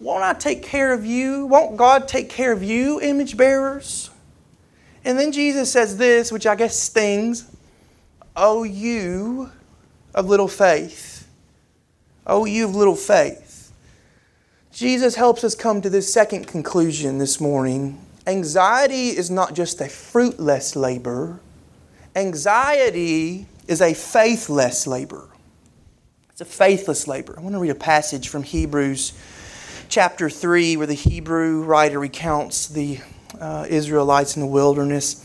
won't 0.01 0.22
I 0.25 0.35
take 0.35 0.62
care 0.62 0.92
of 0.92 1.07
you? 1.07 1.46
Won't 1.46 1.77
God 1.77 2.09
take 2.09 2.29
care 2.29 2.53
of 2.53 2.62
you, 2.62 3.01
image 3.01 3.37
bearers? 3.37 4.11
And 5.05 5.18
then 5.18 5.33
Jesus 5.33 5.72
says 5.72 5.96
this, 5.96 6.31
which 6.31 6.46
I 6.46 6.55
guess 6.55 6.79
stings 6.79 7.48
Oh, 8.35 8.62
you 8.62 9.51
of 10.14 10.27
little 10.27 10.48
faith. 10.48 11.29
Oh, 12.27 12.44
you 12.44 12.64
of 12.66 12.75
little 12.75 12.96
faith. 12.96 13.41
Jesus 14.72 15.16
helps 15.16 15.44
us 15.44 15.54
come 15.54 15.82
to 15.82 15.90
this 15.90 16.11
second 16.11 16.46
conclusion 16.46 17.18
this 17.18 17.38
morning. 17.38 18.00
Anxiety 18.26 19.08
is 19.08 19.30
not 19.30 19.52
just 19.52 19.82
a 19.82 19.88
fruitless 19.88 20.74
labor, 20.74 21.40
anxiety 22.16 23.46
is 23.68 23.82
a 23.82 23.92
faithless 23.92 24.87
labor. 24.87 25.28
It's 26.30 26.40
a 26.40 26.46
faithless 26.46 27.06
labor. 27.06 27.35
I 27.37 27.42
want 27.42 27.54
to 27.54 27.58
read 27.58 27.70
a 27.70 27.74
passage 27.74 28.30
from 28.30 28.44
Hebrews 28.44 29.12
chapter 29.90 30.30
3 30.30 30.78
where 30.78 30.87
the 30.87 30.94
Hebrew 30.94 31.62
writer 31.64 32.00
recounts 32.00 32.68
the 32.68 32.98
uh, 33.38 33.66
Israelites 33.68 34.37
in 34.37 34.40
the 34.40 34.48
wilderness. 34.48 35.22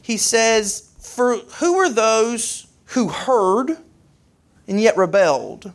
He 0.00 0.16
says, 0.16 0.90
For 0.98 1.36
who 1.36 1.76
are 1.76 1.90
those 1.90 2.66
who 2.86 3.08
heard 3.08 3.76
and 4.66 4.80
yet 4.80 4.96
rebelled? 4.96 5.74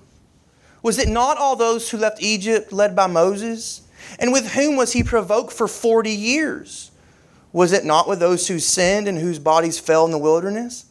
Was 0.83 0.99
it 0.99 1.07
not 1.07 1.37
all 1.37 1.55
those 1.55 1.89
who 1.89 1.97
left 1.97 2.21
Egypt 2.21 2.71
led 2.71 2.95
by 2.95 3.07
Moses? 3.07 3.81
And 4.19 4.31
with 4.31 4.51
whom 4.51 4.75
was 4.75 4.93
he 4.93 5.01
provoked 5.01 5.53
for 5.53 5.67
40 5.67 6.11
years? 6.11 6.91
Was 7.53 7.71
it 7.71 7.85
not 7.85 8.07
with 8.07 8.19
those 8.19 8.47
who 8.47 8.59
sinned 8.59 9.07
and 9.07 9.17
whose 9.17 9.39
bodies 9.39 9.79
fell 9.79 10.05
in 10.05 10.11
the 10.11 10.17
wilderness? 10.17 10.85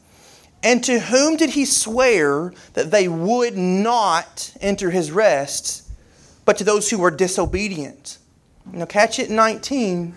And 0.63 0.83
to 0.85 0.99
whom 0.99 1.37
did 1.37 1.51
he 1.51 1.65
swear 1.65 2.53
that 2.75 2.91
they 2.91 3.07
would 3.09 3.57
not 3.57 4.55
enter 4.61 4.91
his 4.91 5.11
rest, 5.11 5.89
but 6.45 6.57
to 6.59 6.65
those 6.65 6.89
who 6.89 6.99
were 6.99 7.11
disobedient? 7.11 8.19
Now, 8.65 8.87
catch 8.87 9.19
it 9.19 9.29
19. 9.29 10.17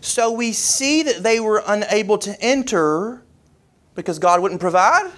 So 0.00 0.32
we 0.32 0.52
see 0.52 1.02
that 1.04 1.22
they 1.22 1.40
were 1.40 1.62
unable 1.66 2.18
to 2.18 2.40
enter 2.42 3.22
because 3.94 4.18
God 4.18 4.42
wouldn't 4.42 4.60
provide. 4.60 5.10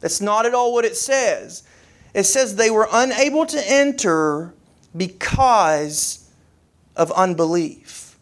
That's 0.00 0.20
not 0.20 0.46
at 0.46 0.54
all 0.54 0.72
what 0.72 0.84
it 0.84 0.96
says. 0.96 1.64
It 2.14 2.24
says 2.24 2.56
they 2.56 2.70
were 2.70 2.88
unable 2.90 3.46
to 3.46 3.70
enter 3.70 4.54
because 4.96 6.28
of 6.96 7.12
unbelief. 7.12 8.18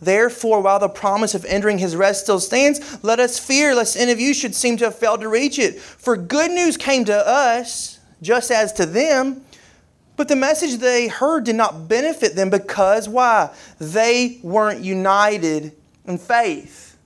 Therefore, 0.00 0.60
while 0.60 0.78
the 0.78 0.88
promise 0.88 1.34
of 1.34 1.44
entering 1.46 1.78
his 1.78 1.96
rest 1.96 2.22
still 2.22 2.38
stands, 2.38 3.02
let 3.02 3.18
us 3.18 3.38
fear 3.38 3.74
lest 3.74 3.96
any 3.96 4.12
of 4.12 4.20
you 4.20 4.32
should 4.32 4.54
seem 4.54 4.76
to 4.76 4.84
have 4.84 4.94
failed 4.94 5.22
to 5.22 5.28
reach 5.28 5.58
it. 5.58 5.80
For 5.80 6.16
good 6.16 6.52
news 6.52 6.76
came 6.76 7.04
to 7.06 7.28
us, 7.28 7.98
just 8.22 8.50
as 8.52 8.72
to 8.74 8.86
them. 8.86 9.44
But 10.16 10.28
the 10.28 10.36
message 10.36 10.78
they 10.78 11.08
heard 11.08 11.44
did 11.44 11.56
not 11.56 11.88
benefit 11.88 12.36
them 12.36 12.50
because 12.50 13.08
why? 13.08 13.54
They 13.78 14.38
weren't 14.42 14.80
united 14.80 15.76
in 16.06 16.18
faith. 16.18 16.96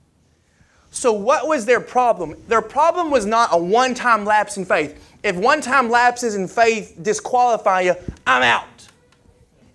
So, 0.91 1.11
what 1.11 1.47
was 1.47 1.65
their 1.65 1.79
problem? 1.79 2.35
Their 2.47 2.61
problem 2.61 3.09
was 3.09 3.25
not 3.25 3.49
a 3.51 3.57
one 3.57 3.95
time 3.95 4.25
lapse 4.25 4.57
in 4.57 4.65
faith 4.65 5.12
if 5.23 5.35
one 5.35 5.61
time 5.61 5.89
lapses 5.89 6.35
in 6.35 6.47
faith 6.47 6.97
disqualify 7.01 7.81
you, 7.81 7.95
I'm 8.27 8.43
out. 8.43 8.87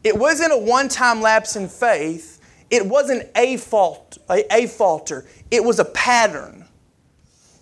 It 0.04 0.16
wasn't 0.16 0.52
a 0.52 0.58
one 0.58 0.88
time 0.88 1.22
lapse 1.22 1.56
in 1.56 1.68
faith. 1.68 2.40
It 2.70 2.84
wasn't 2.84 3.26
a 3.34 3.56
fault, 3.56 4.18
a, 4.28 4.44
a 4.54 4.66
falter. 4.66 5.26
It 5.50 5.64
was 5.64 5.78
a 5.78 5.87
pattern. 5.87 6.67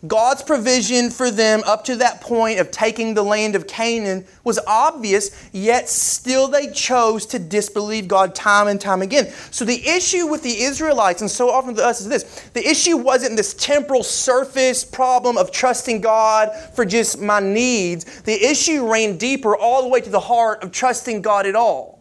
God's 0.06 0.42
provision 0.42 1.10
for 1.10 1.30
them 1.30 1.62
up 1.64 1.84
to 1.84 1.96
that 1.96 2.20
point 2.20 2.60
of 2.60 2.70
taking 2.70 3.14
the 3.14 3.22
land 3.22 3.56
of 3.56 3.66
Canaan 3.66 4.26
was 4.44 4.58
obvious, 4.66 5.48
yet 5.52 5.88
still 5.88 6.48
they 6.48 6.70
chose 6.70 7.24
to 7.26 7.38
disbelieve 7.38 8.06
God 8.06 8.34
time 8.34 8.68
and 8.68 8.80
time 8.80 9.00
again. 9.00 9.32
So 9.50 9.64
the 9.64 9.86
issue 9.88 10.26
with 10.26 10.42
the 10.42 10.62
Israelites, 10.62 11.22
and 11.22 11.30
so 11.30 11.48
often 11.48 11.74
with 11.74 11.80
us, 11.80 12.00
is 12.00 12.08
this 12.08 12.50
the 12.52 12.68
issue 12.68 12.96
wasn't 12.96 13.36
this 13.36 13.54
temporal 13.54 14.02
surface 14.02 14.84
problem 14.84 15.38
of 15.38 15.50
trusting 15.50 16.02
God 16.02 16.50
for 16.74 16.84
just 16.84 17.20
my 17.20 17.40
needs. 17.40 18.22
The 18.22 18.34
issue 18.34 18.90
ran 18.90 19.16
deeper 19.16 19.56
all 19.56 19.82
the 19.82 19.88
way 19.88 20.00
to 20.02 20.10
the 20.10 20.20
heart 20.20 20.62
of 20.62 20.72
trusting 20.72 21.22
God 21.22 21.46
at 21.46 21.56
all. 21.56 21.95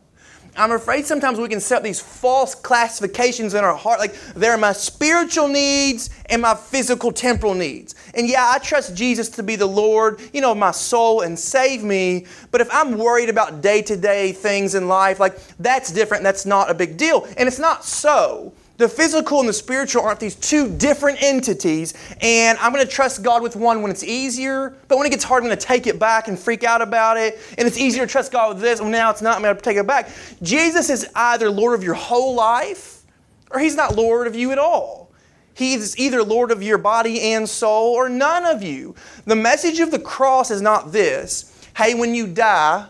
I'm 0.57 0.71
afraid 0.71 1.05
sometimes 1.05 1.39
we 1.39 1.49
can 1.49 1.59
set 1.59 1.83
these 1.83 1.99
false 1.99 2.55
classifications 2.55 3.53
in 3.53 3.63
our 3.63 3.75
heart. 3.75 3.99
Like, 3.99 4.15
there 4.35 4.51
are 4.51 4.57
my 4.57 4.71
spiritual 4.71 5.47
needs 5.47 6.09
and 6.27 6.41
my 6.41 6.55
physical 6.55 7.11
temporal 7.11 7.53
needs. 7.53 7.95
And 8.13 8.27
yeah, 8.27 8.51
I 8.53 8.59
trust 8.59 8.95
Jesus 8.95 9.29
to 9.29 9.43
be 9.43 9.55
the 9.55 9.65
Lord, 9.65 10.21
you 10.33 10.41
know, 10.41 10.55
my 10.55 10.71
soul 10.71 11.21
and 11.21 11.37
save 11.37 11.83
me. 11.83 12.25
But 12.51 12.61
if 12.61 12.69
I'm 12.71 12.97
worried 12.97 13.29
about 13.29 13.61
day 13.61 13.81
to 13.83 13.97
day 13.97 14.31
things 14.31 14.75
in 14.75 14.87
life, 14.87 15.19
like, 15.19 15.37
that's 15.57 15.91
different. 15.91 16.23
That's 16.23 16.45
not 16.45 16.71
a 16.71 16.73
big 16.73 16.97
deal. 16.97 17.27
And 17.37 17.47
it's 17.47 17.59
not 17.59 17.83
so. 17.83 18.53
The 18.77 18.89
physical 18.89 19.39
and 19.39 19.47
the 19.47 19.53
spiritual 19.53 20.01
aren't 20.03 20.19
these 20.19 20.35
two 20.35 20.69
different 20.69 21.21
entities, 21.21 21.93
and 22.19 22.57
I'm 22.57 22.73
going 22.73 22.85
to 22.85 22.91
trust 22.91 23.23
God 23.23 23.41
with 23.41 23.55
one 23.55 23.81
when 23.81 23.89
it's 23.89 24.03
easier, 24.03 24.75
but 24.89 24.97
when 24.97 25.07
it 25.07 25.11
gets 25.11 25.23
hard, 25.23 25.43
I'm 25.43 25.47
going 25.47 25.57
to 25.57 25.65
take 25.65 25.87
it 25.87 25.97
back 25.97 26.27
and 26.27 26.37
freak 26.37 26.65
out 26.65 26.81
about 26.81 27.15
it. 27.15 27.39
And 27.57 27.67
it's 27.67 27.77
easier 27.77 28.05
to 28.05 28.11
trust 28.11 28.33
God 28.33 28.53
with 28.53 28.61
this, 28.61 28.81
well, 28.81 28.89
now 28.89 29.11
it's 29.11 29.21
not, 29.21 29.37
I'm 29.37 29.41
going 29.41 29.55
to 29.55 29.61
take 29.61 29.77
it 29.77 29.87
back. 29.87 30.09
Jesus 30.41 30.89
is 30.89 31.07
either 31.15 31.49
Lord 31.49 31.73
of 31.73 31.83
your 31.85 31.93
whole 31.93 32.35
life, 32.35 33.03
or 33.51 33.61
He's 33.61 33.77
not 33.77 33.95
Lord 33.95 34.27
of 34.27 34.35
you 34.35 34.51
at 34.51 34.57
all. 34.57 35.09
He's 35.53 35.97
either 35.97 36.21
Lord 36.21 36.51
of 36.51 36.61
your 36.61 36.77
body 36.77 37.31
and 37.33 37.47
soul, 37.47 37.93
or 37.93 38.09
none 38.09 38.45
of 38.45 38.61
you. 38.61 38.93
The 39.25 39.37
message 39.37 39.79
of 39.79 39.89
the 39.89 39.99
cross 39.99 40.51
is 40.51 40.61
not 40.61 40.91
this 40.91 41.51
hey, 41.77 41.93
when 41.93 42.15
you 42.15 42.25
die, 42.25 42.87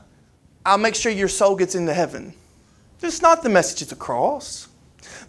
I'll 0.64 0.78
make 0.78 0.94
sure 0.94 1.12
your 1.12 1.28
soul 1.28 1.56
gets 1.56 1.74
into 1.76 1.94
heaven. 1.94 2.34
That's 3.00 3.22
not 3.22 3.44
the 3.44 3.50
message 3.50 3.82
of 3.82 3.90
the 3.90 3.96
cross. 3.96 4.65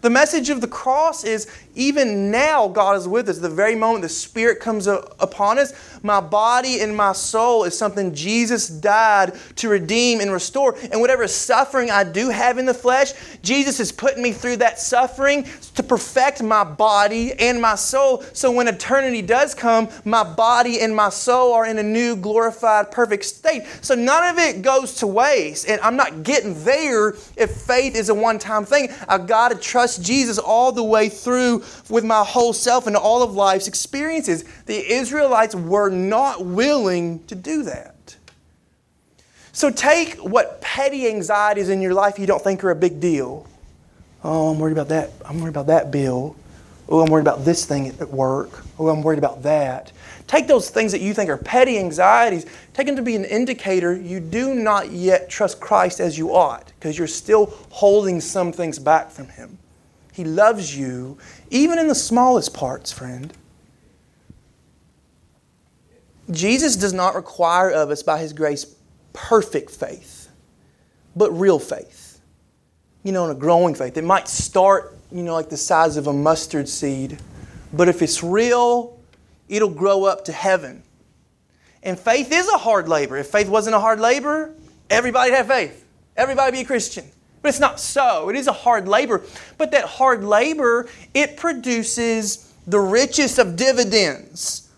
The 0.07 0.11
message 0.11 0.51
of 0.51 0.61
the 0.61 0.69
cross 0.69 1.25
is 1.25 1.49
even 1.77 2.31
now 2.31 2.69
God 2.69 2.97
is 2.97 3.07
with 3.07 3.29
us. 3.29 3.39
The 3.39 3.51
very 3.51 3.75
moment 3.75 4.03
the 4.03 4.09
Spirit 4.09 4.61
comes 4.61 4.87
upon 4.87 5.59
us, 5.59 5.73
my 6.03 6.21
body 6.21 6.81
and 6.81 6.97
my 6.97 7.13
soul 7.13 7.65
is 7.65 7.77
something 7.77 8.15
Jesus 8.15 8.69
died 8.69 9.35
to 9.57 9.69
redeem 9.69 10.21
and 10.21 10.33
restore. 10.33 10.77
And 10.91 11.01
whatever 11.01 11.29
suffering 11.29 11.91
I 11.91 12.03
do 12.05 12.31
have 12.31 12.59
in 12.59 12.65
the 12.65 12.75
flesh, 12.75 13.13
Jesus 13.43 13.79
is 13.79 13.93
putting 13.93 14.23
me 14.23 14.33
through 14.33 14.57
that 14.57 14.81
suffering 14.81 15.47
to 15.75 15.83
perfect 15.83 16.43
my 16.43 16.65
body 16.65 17.35
and 17.35 17.61
my 17.61 17.75
soul. 17.75 18.23
So 18.33 18.51
when 18.51 18.69
eternity 18.69 19.21
does 19.21 19.55
come, 19.55 19.89
my 20.05 20.25
body 20.25 20.81
and 20.81 20.97
my 20.97 21.11
soul 21.11 21.53
are 21.53 21.67
in 21.67 21.79
a 21.79 21.83
new, 21.83 22.17
glorified, 22.17 22.91
perfect 22.91 23.25
state. 23.25 23.65
So 23.83 23.95
none 23.95 24.35
of 24.35 24.39
it 24.39 24.63
goes 24.63 24.95
to 24.97 25.07
waste. 25.07 25.69
And 25.69 25.81
I'm 25.83 25.97
not 25.97 26.23
getting 26.23 26.65
there 26.65 27.11
if 27.37 27.51
faith 27.51 27.95
is 27.95 28.09
a 28.09 28.15
one 28.15 28.39
time 28.39 28.65
thing. 28.65 28.89
I've 29.09 29.27
got 29.27 29.51
to 29.51 29.59
trust 29.59 30.03
Jesus 30.03 30.39
all 30.39 30.73
the 30.73 30.85
way 30.85 31.09
through 31.11 31.65
with 31.89 32.05
my 32.05 32.25
whole 32.25 32.53
self 32.53 32.87
and 32.87 32.97
all 32.97 33.23
of 33.23 33.35
life's 33.35 33.69
experiences. 33.69 34.45
The 34.67 34.93
Israelites 34.93 35.55
were 35.55 35.91
not 35.91 36.45
willing 36.45 37.25
to 37.27 37.35
do 37.35 37.63
that. 37.65 38.17
So 39.53 39.71
take 39.71 40.17
what 40.17 40.61
petty 40.61 41.09
anxieties 41.09 41.71
in 41.71 41.81
your 41.81 41.95
life 41.95 42.19
you 42.19 42.27
don't 42.27 42.43
think 42.43 42.63
are 42.63 42.71
a 42.71 42.77
big 42.77 43.01
deal. 43.01 43.47
Oh, 44.23 44.51
I'm 44.51 44.59
worried 44.59 44.73
about 44.73 44.89
that. 44.89 45.13
I'm 45.25 45.41
worried 45.41 45.51
about 45.51 45.69
that 45.69 45.91
bill. 45.91 46.37
Oh, 46.89 47.01
I'm 47.01 47.11
worried 47.11 47.23
about 47.23 47.45
this 47.45 47.65
thing 47.65 47.89
at 47.89 48.11
work. 48.11 48.65
Oh, 48.79 48.89
I'm 48.89 49.03
worried 49.03 49.19
about 49.19 49.43
that. 49.43 49.93
Take 50.27 50.47
those 50.47 50.71
things 50.71 50.93
that 50.93 51.01
you 51.01 51.15
think 51.15 51.31
are 51.31 51.37
petty 51.37 51.79
anxieties, 51.79 52.47
take 52.75 52.87
them 52.87 52.97
to 52.97 53.03
be 53.03 53.15
an 53.15 53.25
indicator 53.25 53.95
you 53.95 54.19
do 54.19 54.55
not 54.55 54.91
yet 54.91 55.31
trust 55.31 55.61
Christ 55.61 56.01
as 56.01 56.19
you 56.19 56.35
ought 56.35 56.73
because 56.79 56.99
you're 56.99 57.07
still 57.07 57.47
holding 57.71 58.21
some 58.21 58.53
things 58.53 58.79
back 58.79 59.11
from 59.11 59.29
Him. 59.29 59.59
He 60.13 60.25
loves 60.25 60.77
you, 60.77 61.19
even 61.51 61.79
in 61.79 61.89
the 61.89 61.95
smallest 61.95 62.55
parts, 62.55 62.93
friend. 62.93 63.33
Jesus 66.31 66.77
does 66.77 66.93
not 66.93 67.15
require 67.15 67.71
of 67.71 67.91
us, 67.91 68.03
by 68.03 68.19
His 68.19 68.33
grace, 68.33 68.67
perfect 69.13 69.71
faith, 69.71 70.29
but 71.15 71.31
real 71.33 71.59
faith. 71.59 72.21
You 73.05 73.13
know, 73.13 73.25
in 73.27 73.31
a 73.31 73.39
growing 73.39 73.75
faith. 73.75 73.97
It 73.97 74.05
might 74.05 74.27
start, 74.27 74.97
you 75.13 75.23
know, 75.23 75.35
like 75.35 75.49
the 75.49 75.57
size 75.57 75.97
of 75.97 76.09
a 76.09 76.13
mustard 76.13 76.69
seed, 76.69 77.19
but 77.73 77.89
if 77.89 78.03
it's 78.03 78.23
real, 78.23 78.99
it'll 79.49 79.69
grow 79.71 80.05
up 80.05 80.25
to 80.25 80.33
heaven. 80.33 80.83
And 81.85 81.97
faith 81.99 82.33
is 82.33 82.49
a 82.49 82.59
hard 82.59 82.89
labor. 82.89 83.17
If 83.17 83.29
faith 83.29 83.49
wasn't 83.49 83.77
a 83.77 83.81
hard 83.81 84.01
labor, 84.01 84.53
everybody 84.91 85.31
have 85.31 85.47
faith. 85.47 85.85
Everybody 86.17 86.51
be 86.51 86.61
a 86.63 86.65
Christian. 86.65 87.05
But 87.43 87.51
it's 87.51 87.61
not 87.61 87.79
so. 87.79 88.29
It 88.29 88.37
is 88.37 88.47
a 88.47 88.53
hard 88.53 88.89
labor. 88.89 89.23
But 89.59 89.71
that 89.73 89.85
hard 89.85 90.25
labor, 90.25 90.89
it 91.15 91.37
produces 91.37 92.53
the 92.67 92.81
richest 92.81 93.39
of 93.39 93.57
dividends. 93.57 94.69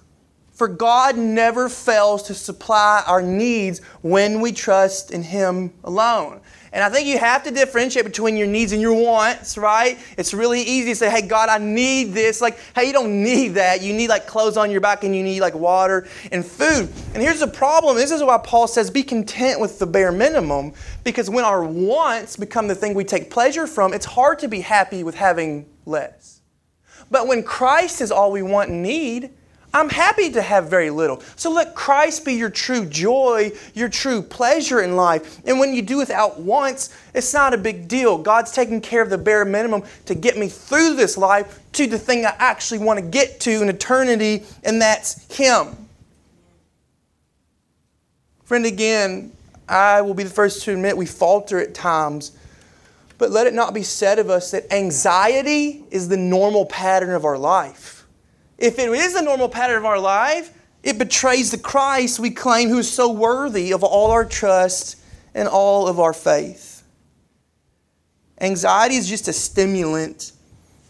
For 0.52 0.68
God 0.68 1.16
never 1.16 1.68
fails 1.68 2.24
to 2.24 2.34
supply 2.34 3.04
our 3.06 3.22
needs 3.22 3.80
when 4.02 4.40
we 4.40 4.52
trust 4.52 5.12
in 5.12 5.22
Him 5.22 5.72
alone. 5.84 6.40
And 6.72 6.84
I 6.84 6.90
think 6.90 7.06
you 7.06 7.18
have 7.18 7.42
to 7.44 7.50
differentiate 7.50 8.04
between 8.04 8.36
your 8.36 8.46
needs 8.46 8.72
and 8.72 8.80
your 8.82 8.94
wants, 8.94 9.56
right? 9.56 9.98
It's 10.16 10.34
really 10.34 10.60
easy 10.62 10.90
to 10.90 10.96
say, 10.96 11.10
hey, 11.10 11.26
God, 11.26 11.48
I 11.48 11.58
need 11.58 12.12
this. 12.12 12.40
Like, 12.40 12.58
hey, 12.74 12.86
you 12.86 12.92
don't 12.92 13.22
need 13.22 13.54
that. 13.54 13.80
You 13.80 13.92
need 13.92 14.08
like 14.08 14.26
clothes 14.26 14.56
on 14.56 14.70
your 14.70 14.80
back 14.80 15.04
and 15.04 15.14
you 15.14 15.22
need 15.22 15.40
like 15.40 15.54
water 15.54 16.06
and 16.30 16.44
food. 16.44 16.88
And 17.14 17.22
here's 17.22 17.40
the 17.40 17.46
problem 17.46 17.96
this 17.96 18.10
is 18.10 18.22
why 18.22 18.38
Paul 18.38 18.66
says, 18.66 18.90
be 18.90 19.02
content 19.02 19.60
with 19.60 19.78
the 19.78 19.86
bare 19.86 20.12
minimum. 20.12 20.72
Because 21.04 21.30
when 21.30 21.44
our 21.44 21.64
wants 21.64 22.36
become 22.36 22.68
the 22.68 22.74
thing 22.74 22.94
we 22.94 23.04
take 23.04 23.30
pleasure 23.30 23.66
from, 23.66 23.94
it's 23.94 24.06
hard 24.06 24.38
to 24.40 24.48
be 24.48 24.60
happy 24.60 25.02
with 25.02 25.14
having 25.14 25.66
less. 25.86 26.40
But 27.10 27.26
when 27.26 27.42
Christ 27.42 28.00
is 28.00 28.10
all 28.10 28.30
we 28.30 28.42
want 28.42 28.70
and 28.70 28.82
need, 28.82 29.30
I'm 29.72 29.90
happy 29.90 30.30
to 30.32 30.40
have 30.40 30.70
very 30.70 30.88
little. 30.88 31.22
So 31.36 31.50
let 31.50 31.74
Christ 31.74 32.24
be 32.24 32.34
your 32.34 32.48
true 32.48 32.86
joy, 32.86 33.52
your 33.74 33.88
true 33.88 34.22
pleasure 34.22 34.80
in 34.80 34.96
life. 34.96 35.40
And 35.44 35.60
when 35.60 35.74
you 35.74 35.82
do 35.82 35.98
without 35.98 36.40
wants, 36.40 36.96
it's 37.14 37.34
not 37.34 37.52
a 37.52 37.58
big 37.58 37.86
deal. 37.86 38.16
God's 38.16 38.50
taking 38.50 38.80
care 38.80 39.02
of 39.02 39.10
the 39.10 39.18
bare 39.18 39.44
minimum 39.44 39.82
to 40.06 40.14
get 40.14 40.38
me 40.38 40.48
through 40.48 40.96
this 40.96 41.18
life 41.18 41.60
to 41.72 41.86
the 41.86 41.98
thing 41.98 42.24
I 42.24 42.34
actually 42.38 42.78
want 42.78 42.98
to 42.98 43.04
get 43.04 43.40
to 43.40 43.62
in 43.62 43.68
eternity, 43.68 44.44
and 44.64 44.80
that's 44.80 45.36
Him. 45.36 45.76
Friend, 48.44 48.64
again, 48.64 49.32
I 49.68 50.00
will 50.00 50.14
be 50.14 50.22
the 50.22 50.30
first 50.30 50.62
to 50.62 50.72
admit 50.72 50.96
we 50.96 51.04
falter 51.04 51.58
at 51.58 51.74
times. 51.74 52.32
But 53.18 53.30
let 53.30 53.46
it 53.46 53.52
not 53.52 53.74
be 53.74 53.82
said 53.82 54.18
of 54.18 54.30
us 54.30 54.52
that 54.52 54.72
anxiety 54.72 55.84
is 55.90 56.08
the 56.08 56.16
normal 56.16 56.64
pattern 56.64 57.10
of 57.10 57.24
our 57.24 57.36
life. 57.36 57.97
If 58.58 58.78
it 58.78 58.90
is 58.90 59.14
the 59.14 59.22
normal 59.22 59.48
pattern 59.48 59.78
of 59.78 59.84
our 59.84 60.00
life, 60.00 60.52
it 60.82 60.98
betrays 60.98 61.50
the 61.50 61.58
Christ 61.58 62.18
we 62.18 62.30
claim 62.30 62.68
who 62.68 62.78
is 62.78 62.90
so 62.90 63.10
worthy 63.10 63.72
of 63.72 63.82
all 63.82 64.10
our 64.10 64.24
trust 64.24 64.96
and 65.34 65.48
all 65.48 65.86
of 65.86 66.00
our 66.00 66.12
faith. 66.12 66.82
Anxiety 68.40 68.96
is 68.96 69.08
just 69.08 69.28
a 69.28 69.32
stimulant 69.32 70.32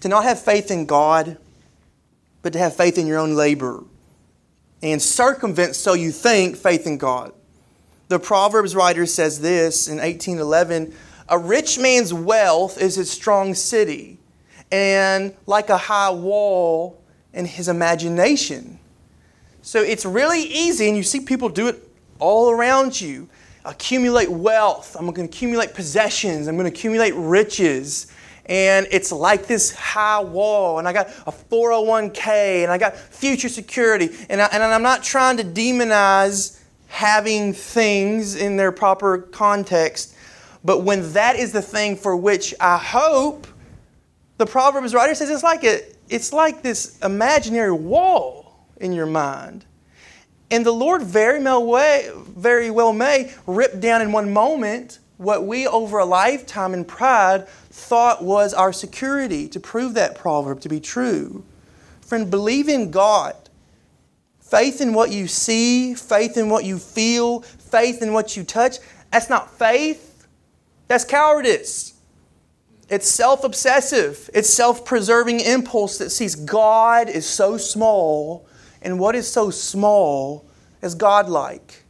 to 0.00 0.09
not 0.09 0.24
have 0.24 0.40
faith 0.40 0.70
in 0.70 0.87
God, 0.87 1.38
but 2.42 2.52
to 2.52 2.59
have 2.59 2.76
faith 2.76 2.98
in 2.98 3.07
your 3.07 3.18
own 3.18 3.35
labor 3.35 3.85
and 4.83 5.02
circumvent, 5.02 5.74
so 5.74 5.94
you 5.94 6.12
think, 6.12 6.57
faith 6.57 6.87
in 6.87 6.98
God. 6.98 7.33
The 8.09 8.18
Proverbs 8.18 8.74
writer 8.74 9.07
says 9.07 9.40
this 9.40 9.88
in 9.88 9.98
1811 9.98 10.94
A 11.28 11.38
rich 11.38 11.78
man's 11.78 12.14
wealth 12.14 12.81
is 12.81 12.94
his 12.94 13.11
strong 13.11 13.54
city, 13.54 14.18
and 14.70 15.35
like 15.46 15.68
a 15.68 15.76
high 15.76 16.11
wall, 16.11 16.97
and 17.38 17.46
his 17.46 17.68
imagination. 17.68 18.79
So 19.62 19.81
it's 19.81 20.05
really 20.05 20.42
easy, 20.42 20.88
and 20.88 20.96
you 20.96 21.05
see 21.05 21.20
people 21.20 21.48
do 21.48 21.68
it 21.68 21.88
all 22.18 22.51
around 22.51 23.01
you. 23.01 23.29
Accumulate 23.64 24.29
wealth. 24.29 24.96
I'm 24.98 25.07
going 25.07 25.29
to 25.29 25.37
accumulate 25.37 25.72
possessions. 25.72 26.48
I'm 26.48 26.57
going 26.57 26.70
to 26.70 26.77
accumulate 26.77 27.14
riches. 27.14 28.12
And 28.46 28.88
it's 28.90 29.12
like 29.12 29.46
this 29.46 29.70
high 29.72 30.20
wall, 30.20 30.81
and 30.81 30.88
I 30.88 30.92
got 30.92 31.09
a 31.27 31.33
401k, 31.33 32.64
and 32.64 32.72
I 32.72 32.79
got 32.79 32.96
future 32.96 33.48
security. 33.48 34.11
And, 34.29 34.42
I, 34.42 34.46
and 34.46 34.62
I'm 34.62 34.83
not 34.83 35.05
trying 35.05 35.37
to 35.37 35.44
demonize 35.44 36.61
having 36.88 37.53
things 37.53 38.35
in 38.35 38.57
their 38.57 38.72
proper 38.72 39.18
context, 39.18 40.16
but 40.64 40.83
when 40.83 41.12
that 41.12 41.37
is 41.37 41.53
the 41.53 41.62
thing 41.62 41.94
for 41.94 42.16
which 42.16 42.53
I 42.59 42.79
hope, 42.79 43.46
the 44.38 44.46
Proverbs 44.46 44.94
writer 44.94 45.14
says 45.14 45.31
it's 45.31 45.42
like 45.42 45.62
a, 45.64 45.83
it's 46.09 46.33
like 46.33 46.62
this 46.62 46.99
imaginary 47.01 47.73
wall 47.73 48.66
in 48.81 48.92
your 48.92 49.07
mind. 49.07 49.64
And 50.51 50.64
the 50.64 50.73
Lord 50.73 51.03
very 51.03 51.42
well, 51.42 51.64
way, 51.64 52.11
very 52.14 52.71
well 52.71 52.92
may 52.92 53.33
rip 53.47 53.81
down 53.81 54.01
in 54.01 54.12
one 54.12 54.33
moment 54.33 54.99
what 55.18 55.44
we 55.44 55.66
over 55.66 55.99
a 55.99 56.05
lifetime 56.05 56.73
in 56.73 56.85
pride 56.85 57.47
thought 57.49 58.23
was 58.23 58.55
our 58.55 58.73
security 58.73 59.49
to 59.49 59.61
prove 59.61 59.94
that 59.94 60.14
proverb 60.14 60.61
to 60.61 60.68
be 60.68 60.81
true. 60.81 61.44
Friend, 62.01 62.31
believe 62.31 62.68
in 62.68 62.90
God. 62.90 63.35
Faith 64.40 64.81
in 64.81 64.94
what 64.94 65.11
you 65.11 65.27
see, 65.27 65.94
faith 65.94 66.38
in 66.38 66.49
what 66.49 66.64
you 66.64 66.79
feel, 66.79 67.40
faith 67.40 68.01
in 68.01 68.14
what 68.14 68.37
you 68.37 68.44
touch. 68.44 68.79
That's 69.12 69.29
not 69.29 69.59
faith, 69.59 70.27
that's 70.87 71.05
cowardice. 71.05 71.97
It's 72.88 73.09
self 73.09 73.44
obsessive, 73.44 74.31
it's 74.33 74.48
self 74.48 74.85
preserving 74.85 75.40
impulse 75.40 75.98
that 75.98 76.11
sees 76.11 76.35
God 76.35 77.09
is 77.09 77.27
so 77.27 77.57
small, 77.57 78.46
and 78.81 78.98
what 78.98 79.14
is 79.14 79.31
so 79.31 79.51
small 79.51 80.46
is 80.83 80.94
godlike. 80.94 81.85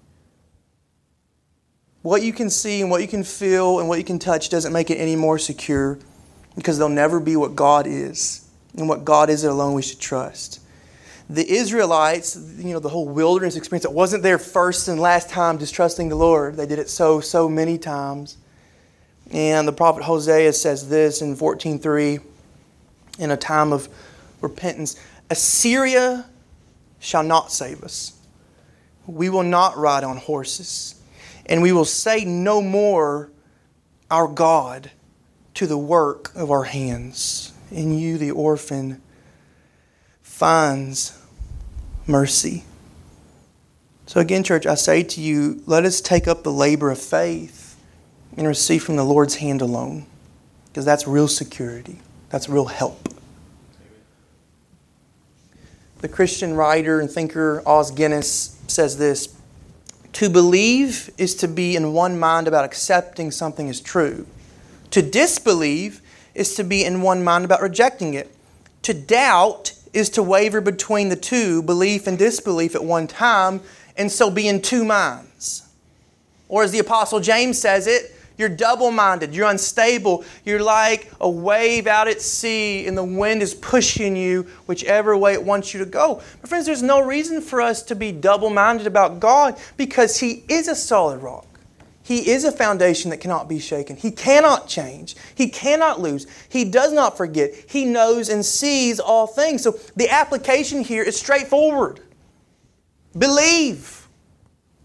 What 2.02 2.22
you 2.22 2.32
can 2.32 2.50
see 2.50 2.80
and 2.80 2.90
what 2.90 3.02
you 3.02 3.08
can 3.08 3.24
feel 3.24 3.80
and 3.80 3.88
what 3.88 3.98
you 3.98 4.04
can 4.04 4.18
touch 4.18 4.48
doesn't 4.48 4.72
make 4.72 4.90
it 4.90 4.96
any 4.96 5.16
more 5.16 5.38
secure 5.38 5.98
because 6.54 6.78
they'll 6.78 6.88
never 6.88 7.20
be 7.20 7.36
what 7.36 7.54
God 7.54 7.86
is. 7.86 8.48
And 8.76 8.88
what 8.88 9.04
God 9.04 9.30
is 9.30 9.44
alone 9.44 9.74
we 9.74 9.82
should 9.82 9.98
trust. 9.98 10.60
The 11.28 11.48
Israelites, 11.50 12.36
you 12.58 12.72
know, 12.72 12.78
the 12.78 12.88
whole 12.88 13.08
wilderness 13.08 13.56
experience, 13.56 13.84
it 13.84 13.92
wasn't 13.92 14.22
their 14.22 14.38
first 14.38 14.88
and 14.88 15.00
last 15.00 15.28
time 15.28 15.58
distrusting 15.58 16.08
the 16.08 16.16
Lord. 16.16 16.56
They 16.56 16.66
did 16.66 16.78
it 16.78 16.88
so, 16.88 17.20
so 17.20 17.48
many 17.48 17.76
times. 17.76 18.36
And 19.30 19.68
the 19.68 19.72
prophet 19.72 20.04
Hosea 20.04 20.52
says 20.52 20.88
this 20.88 21.20
in 21.20 21.36
14:3 21.36 22.20
in 23.18 23.30
a 23.30 23.36
time 23.36 23.72
of 23.72 23.88
repentance, 24.40 24.96
Assyria 25.30 26.26
shall 26.98 27.22
not 27.22 27.52
save 27.52 27.82
us. 27.82 28.12
We 29.06 29.28
will 29.28 29.42
not 29.42 29.76
ride 29.76 30.04
on 30.04 30.16
horses, 30.16 30.94
and 31.46 31.62
we 31.62 31.72
will 31.72 31.84
say 31.84 32.24
no 32.24 32.62
more 32.62 33.30
our 34.10 34.28
God 34.28 34.90
to 35.54 35.66
the 35.66 35.78
work 35.78 36.32
of 36.34 36.50
our 36.50 36.64
hands. 36.64 37.52
In 37.70 37.98
you 37.98 38.16
the 38.16 38.30
orphan 38.30 39.02
finds 40.22 41.18
mercy. 42.06 42.64
So 44.06 44.20
again, 44.20 44.42
church, 44.42 44.64
I 44.64 44.74
say 44.74 45.02
to 45.02 45.20
you, 45.20 45.62
let 45.66 45.84
us 45.84 46.00
take 46.00 46.26
up 46.26 46.42
the 46.42 46.52
labor 46.52 46.90
of 46.90 46.98
faith 46.98 47.57
and 48.38 48.46
receive 48.46 48.84
from 48.84 48.96
the 48.96 49.04
Lord's 49.04 49.34
hand 49.34 49.60
alone. 49.60 50.06
Because 50.68 50.84
that's 50.84 51.08
real 51.08 51.28
security, 51.28 51.98
that's 52.30 52.48
real 52.48 52.66
help. 52.66 53.08
The 55.98 56.08
Christian 56.08 56.54
writer 56.54 57.00
and 57.00 57.10
thinker 57.10 57.62
Os 57.66 57.90
Guinness 57.90 58.56
says 58.68 58.96
this 58.96 59.36
To 60.14 60.30
believe 60.30 61.10
is 61.18 61.34
to 61.36 61.48
be 61.48 61.74
in 61.74 61.92
one 61.92 62.18
mind 62.18 62.46
about 62.46 62.64
accepting 62.64 63.32
something 63.32 63.68
as 63.68 63.80
true. 63.80 64.24
To 64.92 65.02
disbelieve 65.02 66.00
is 66.34 66.54
to 66.54 66.62
be 66.62 66.84
in 66.84 67.02
one 67.02 67.24
mind 67.24 67.44
about 67.44 67.60
rejecting 67.60 68.14
it. 68.14 68.32
To 68.82 68.94
doubt 68.94 69.72
is 69.92 70.08
to 70.10 70.22
waver 70.22 70.60
between 70.60 71.08
the 71.08 71.16
two, 71.16 71.60
belief 71.62 72.06
and 72.06 72.16
disbelief 72.16 72.76
at 72.76 72.84
one 72.84 73.08
time, 73.08 73.60
and 73.96 74.12
so 74.12 74.30
be 74.30 74.46
in 74.46 74.62
two 74.62 74.84
minds. 74.84 75.68
Or 76.48 76.62
as 76.62 76.70
the 76.70 76.78
Apostle 76.78 77.18
James 77.18 77.58
says 77.58 77.88
it, 77.88 78.14
you're 78.38 78.48
double 78.48 78.92
minded. 78.92 79.34
You're 79.34 79.50
unstable. 79.50 80.24
You're 80.44 80.62
like 80.62 81.10
a 81.20 81.28
wave 81.28 81.86
out 81.88 82.08
at 82.08 82.22
sea, 82.22 82.86
and 82.86 82.96
the 82.96 83.04
wind 83.04 83.42
is 83.42 83.52
pushing 83.52 84.16
you 84.16 84.44
whichever 84.66 85.16
way 85.16 85.34
it 85.34 85.42
wants 85.42 85.74
you 85.74 85.80
to 85.80 85.86
go. 85.86 86.22
My 86.42 86.48
friends, 86.48 86.64
there's 86.64 86.82
no 86.82 87.04
reason 87.04 87.40
for 87.40 87.60
us 87.60 87.82
to 87.82 87.96
be 87.96 88.12
double 88.12 88.48
minded 88.48 88.86
about 88.86 89.18
God 89.18 89.58
because 89.76 90.18
He 90.18 90.44
is 90.48 90.68
a 90.68 90.76
solid 90.76 91.20
rock. 91.20 91.46
He 92.04 92.30
is 92.30 92.44
a 92.44 92.52
foundation 92.52 93.10
that 93.10 93.18
cannot 93.18 93.50
be 93.50 93.58
shaken. 93.58 93.96
He 93.96 94.10
cannot 94.10 94.66
change. 94.66 95.14
He 95.34 95.50
cannot 95.50 96.00
lose. 96.00 96.26
He 96.48 96.64
does 96.64 96.90
not 96.90 97.18
forget. 97.18 97.50
He 97.68 97.84
knows 97.84 98.30
and 98.30 98.42
sees 98.46 98.98
all 98.98 99.26
things. 99.26 99.62
So 99.62 99.72
the 99.94 100.08
application 100.08 100.82
here 100.82 101.02
is 101.02 101.18
straightforward. 101.18 102.00
Believe. 103.18 104.08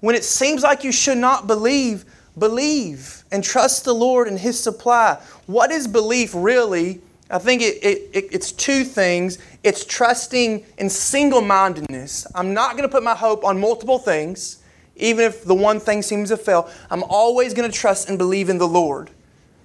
When 0.01 0.15
it 0.15 0.25
seems 0.25 0.63
like 0.63 0.83
you 0.83 0.91
should 0.91 1.17
not 1.17 1.47
believe, 1.47 2.03
believe 2.37 3.23
and 3.31 3.43
trust 3.43 3.85
the 3.85 3.93
Lord 3.93 4.27
and 4.27 4.39
His 4.39 4.59
supply. 4.59 5.21
What 5.45 5.71
is 5.71 5.87
belief 5.87 6.31
really? 6.33 7.01
I 7.29 7.39
think 7.39 7.61
it, 7.61 7.83
it, 7.83 8.09
it, 8.13 8.25
it's 8.31 8.51
two 8.51 8.83
things. 8.83 9.39
It's 9.63 9.85
trusting 9.85 10.65
in 10.77 10.89
single 10.89 11.41
mindedness. 11.41 12.27
I'm 12.35 12.53
not 12.53 12.71
going 12.71 12.83
to 12.83 12.89
put 12.89 13.03
my 13.03 13.15
hope 13.15 13.43
on 13.43 13.59
multiple 13.59 13.97
things 13.97 14.63
even 14.95 15.25
if 15.25 15.43
the 15.43 15.55
one 15.55 15.79
thing 15.79 16.01
seems 16.01 16.29
to 16.29 16.37
fail, 16.37 16.69
I'm 16.89 17.03
always 17.03 17.53
going 17.53 17.69
to 17.69 17.75
trust 17.75 18.09
and 18.09 18.17
believe 18.17 18.49
in 18.49 18.57
the 18.57 18.67
Lord. 18.67 19.09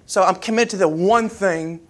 So 0.05 0.23
I'm 0.23 0.35
committed 0.35 0.71
to 0.71 0.77
the 0.77 0.87
one 0.87 1.29
thing. 1.29 1.81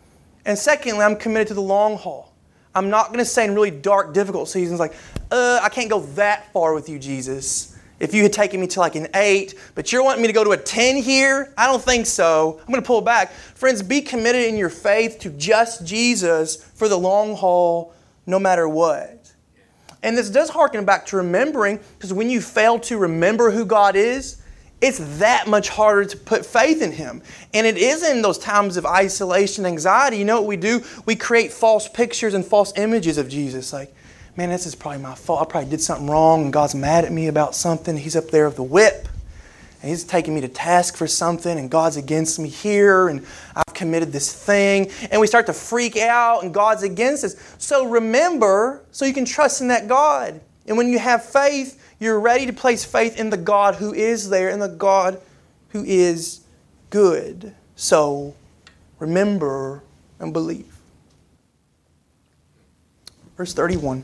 And 0.45 0.57
secondly, 0.57 1.03
I'm 1.03 1.15
committed 1.15 1.49
to 1.49 1.53
the 1.53 1.61
long 1.61 1.97
haul. 1.97 2.33
I'm 2.75 2.89
not 2.89 3.07
going 3.07 3.19
to 3.19 3.25
say 3.25 3.45
in 3.45 3.55
really 3.55 3.71
dark, 3.71 4.13
difficult 4.13 4.49
seasons, 4.49 4.79
like, 4.79 4.93
uh, 5.31 5.59
I 5.61 5.69
can't 5.69 5.89
go 5.89 6.01
that 6.01 6.51
far 6.53 6.73
with 6.73 6.89
you, 6.89 6.99
Jesus. 6.99 7.77
If 7.99 8.13
you 8.13 8.23
had 8.23 8.31
taken 8.33 8.61
me 8.61 8.67
to 8.67 8.79
like 8.79 8.95
an 8.95 9.07
eight, 9.13 9.55
but 9.75 9.91
you're 9.91 10.03
wanting 10.03 10.21
me 10.21 10.27
to 10.27 10.33
go 10.33 10.43
to 10.43 10.51
a 10.51 10.57
10 10.57 10.97
here, 10.97 11.53
I 11.57 11.67
don't 11.67 11.81
think 11.81 12.05
so. 12.05 12.57
I'm 12.61 12.67
going 12.67 12.81
to 12.81 12.87
pull 12.87 13.01
back. 13.01 13.31
Friends, 13.31 13.83
be 13.83 14.01
committed 14.01 14.45
in 14.45 14.57
your 14.57 14.69
faith 14.69 15.19
to 15.19 15.29
just 15.31 15.85
Jesus 15.85 16.55
for 16.55 16.87
the 16.87 16.97
long 16.97 17.35
haul, 17.35 17.93
no 18.25 18.39
matter 18.39 18.69
what. 18.69 19.31
And 20.01 20.17
this 20.17 20.29
does 20.29 20.49
harken 20.49 20.85
back 20.85 21.05
to 21.07 21.17
remembering, 21.17 21.79
because 21.97 22.13
when 22.13 22.29
you 22.29 22.39
fail 22.39 22.79
to 22.79 22.97
remember 22.97 23.51
who 23.51 23.65
God 23.65 23.95
is, 23.97 24.41
it's 24.81 25.19
that 25.19 25.47
much 25.47 25.67
harder 25.67 26.05
to 26.05 26.15
put 26.15 26.45
faith 26.45 26.81
in 26.81 26.93
Him. 26.93 27.21
And 27.53 27.67
it 27.67 27.77
is 27.77 28.01
in 28.07 28.21
those 28.21 28.37
times 28.37 28.77
of 28.77 28.85
isolation, 28.85 29.65
anxiety. 29.65 30.17
You 30.17 30.23
know 30.23 30.39
what 30.39 30.47
we 30.47 30.55
do? 30.55 30.81
We 31.05 31.17
create 31.17 31.51
false 31.51 31.89
pictures 31.89 32.33
and 32.33 32.45
false 32.45 32.71
images 32.77 33.17
of 33.17 33.27
Jesus. 33.27 33.73
Like, 33.73 33.93
man, 34.35 34.49
this 34.49 34.65
is 34.65 34.75
probably 34.75 35.01
my 35.01 35.15
fault. 35.15 35.41
I 35.41 35.45
probably 35.45 35.69
did 35.69 35.81
something 35.81 36.07
wrong, 36.07 36.43
and 36.43 36.53
God's 36.53 36.75
mad 36.75 37.05
at 37.05 37.11
me 37.11 37.27
about 37.27 37.55
something. 37.55 37.97
He's 37.97 38.15
up 38.15 38.27
there 38.27 38.47
with 38.47 38.55
the 38.55 38.63
whip 38.63 39.07
and 39.81 39.89
he's 39.89 40.03
taking 40.03 40.35
me 40.35 40.41
to 40.41 40.47
task 40.47 40.97
for 40.97 41.07
something 41.07 41.57
and 41.57 41.69
God's 41.69 41.95
against 41.95 42.37
me 42.39 42.49
here 42.49 43.07
and 43.07 43.25
I've 43.55 43.73
committed 43.73 44.11
this 44.11 44.33
thing 44.33 44.91
and 45.09 45.21
we 45.21 45.27
start 45.27 45.45
to 45.45 45.53
freak 45.53 45.95
out 45.97 46.43
and 46.43 46.53
God's 46.53 46.83
against 46.83 47.23
us. 47.23 47.55
So 47.57 47.85
remember 47.85 48.83
so 48.91 49.05
you 49.05 49.13
can 49.13 49.25
trust 49.25 49.61
in 49.61 49.69
that 49.69 49.87
God. 49.87 50.41
And 50.67 50.77
when 50.77 50.89
you 50.89 50.99
have 50.99 51.23
faith, 51.23 51.81
you're 51.99 52.19
ready 52.19 52.45
to 52.45 52.53
place 52.53 52.83
faith 52.83 53.17
in 53.17 53.29
the 53.29 53.37
God 53.37 53.75
who 53.75 53.93
is 53.93 54.29
there 54.29 54.49
and 54.49 54.61
the 54.61 54.67
God 54.67 55.21
who 55.69 55.83
is 55.85 56.41
good. 56.89 57.55
So 57.75 58.35
remember 58.99 59.81
and 60.19 60.33
believe. 60.33 60.75
Verse 63.37 63.53
31. 63.53 64.03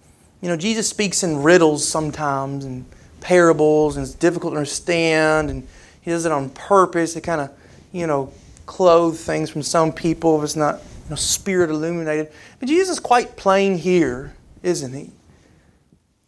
You 0.41 0.49
know, 0.49 0.57
Jesus 0.57 0.89
speaks 0.89 1.23
in 1.23 1.43
riddles 1.43 1.87
sometimes 1.87 2.65
and 2.65 2.85
parables, 3.19 3.95
and 3.95 4.03
it's 4.03 4.15
difficult 4.15 4.53
to 4.53 4.57
understand, 4.57 5.51
and 5.51 5.67
he 6.01 6.09
does 6.09 6.25
it 6.25 6.31
on 6.31 6.49
purpose 6.49 7.13
to 7.13 7.21
kind 7.21 7.41
of, 7.41 7.51
you 7.91 8.07
know, 8.07 8.33
clothe 8.65 9.17
things 9.17 9.49
from 9.49 9.61
some 9.61 9.91
people 9.91 10.39
if 10.39 10.43
it's 10.43 10.55
not 10.55 10.79
you 10.79 11.11
know, 11.11 11.15
spirit 11.15 11.69
illuminated. 11.69 12.31
But 12.59 12.69
Jesus 12.69 12.97
is 12.97 12.99
quite 12.99 13.37
plain 13.37 13.77
here, 13.77 14.33
isn't 14.63 14.93
he? 14.93 15.11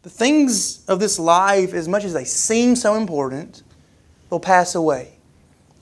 The 0.04 0.10
things 0.10 0.86
of 0.86 1.00
this 1.00 1.18
life, 1.18 1.74
as 1.74 1.88
much 1.88 2.04
as 2.04 2.14
they 2.14 2.26
seem 2.26 2.76
so 2.76 2.96
important, 2.96 3.64
will 4.30 4.40
pass 4.40 4.76
away. 4.76 5.14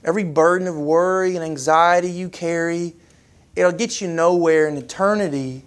Every 0.04 0.24
burden 0.24 0.68
of 0.68 0.76
worry 0.76 1.36
and 1.36 1.44
anxiety 1.44 2.10
you 2.10 2.28
carry, 2.28 2.94
it'll 3.56 3.72
get 3.72 4.00
you 4.00 4.08
nowhere 4.08 4.68
in 4.68 4.76
eternity 4.78 5.64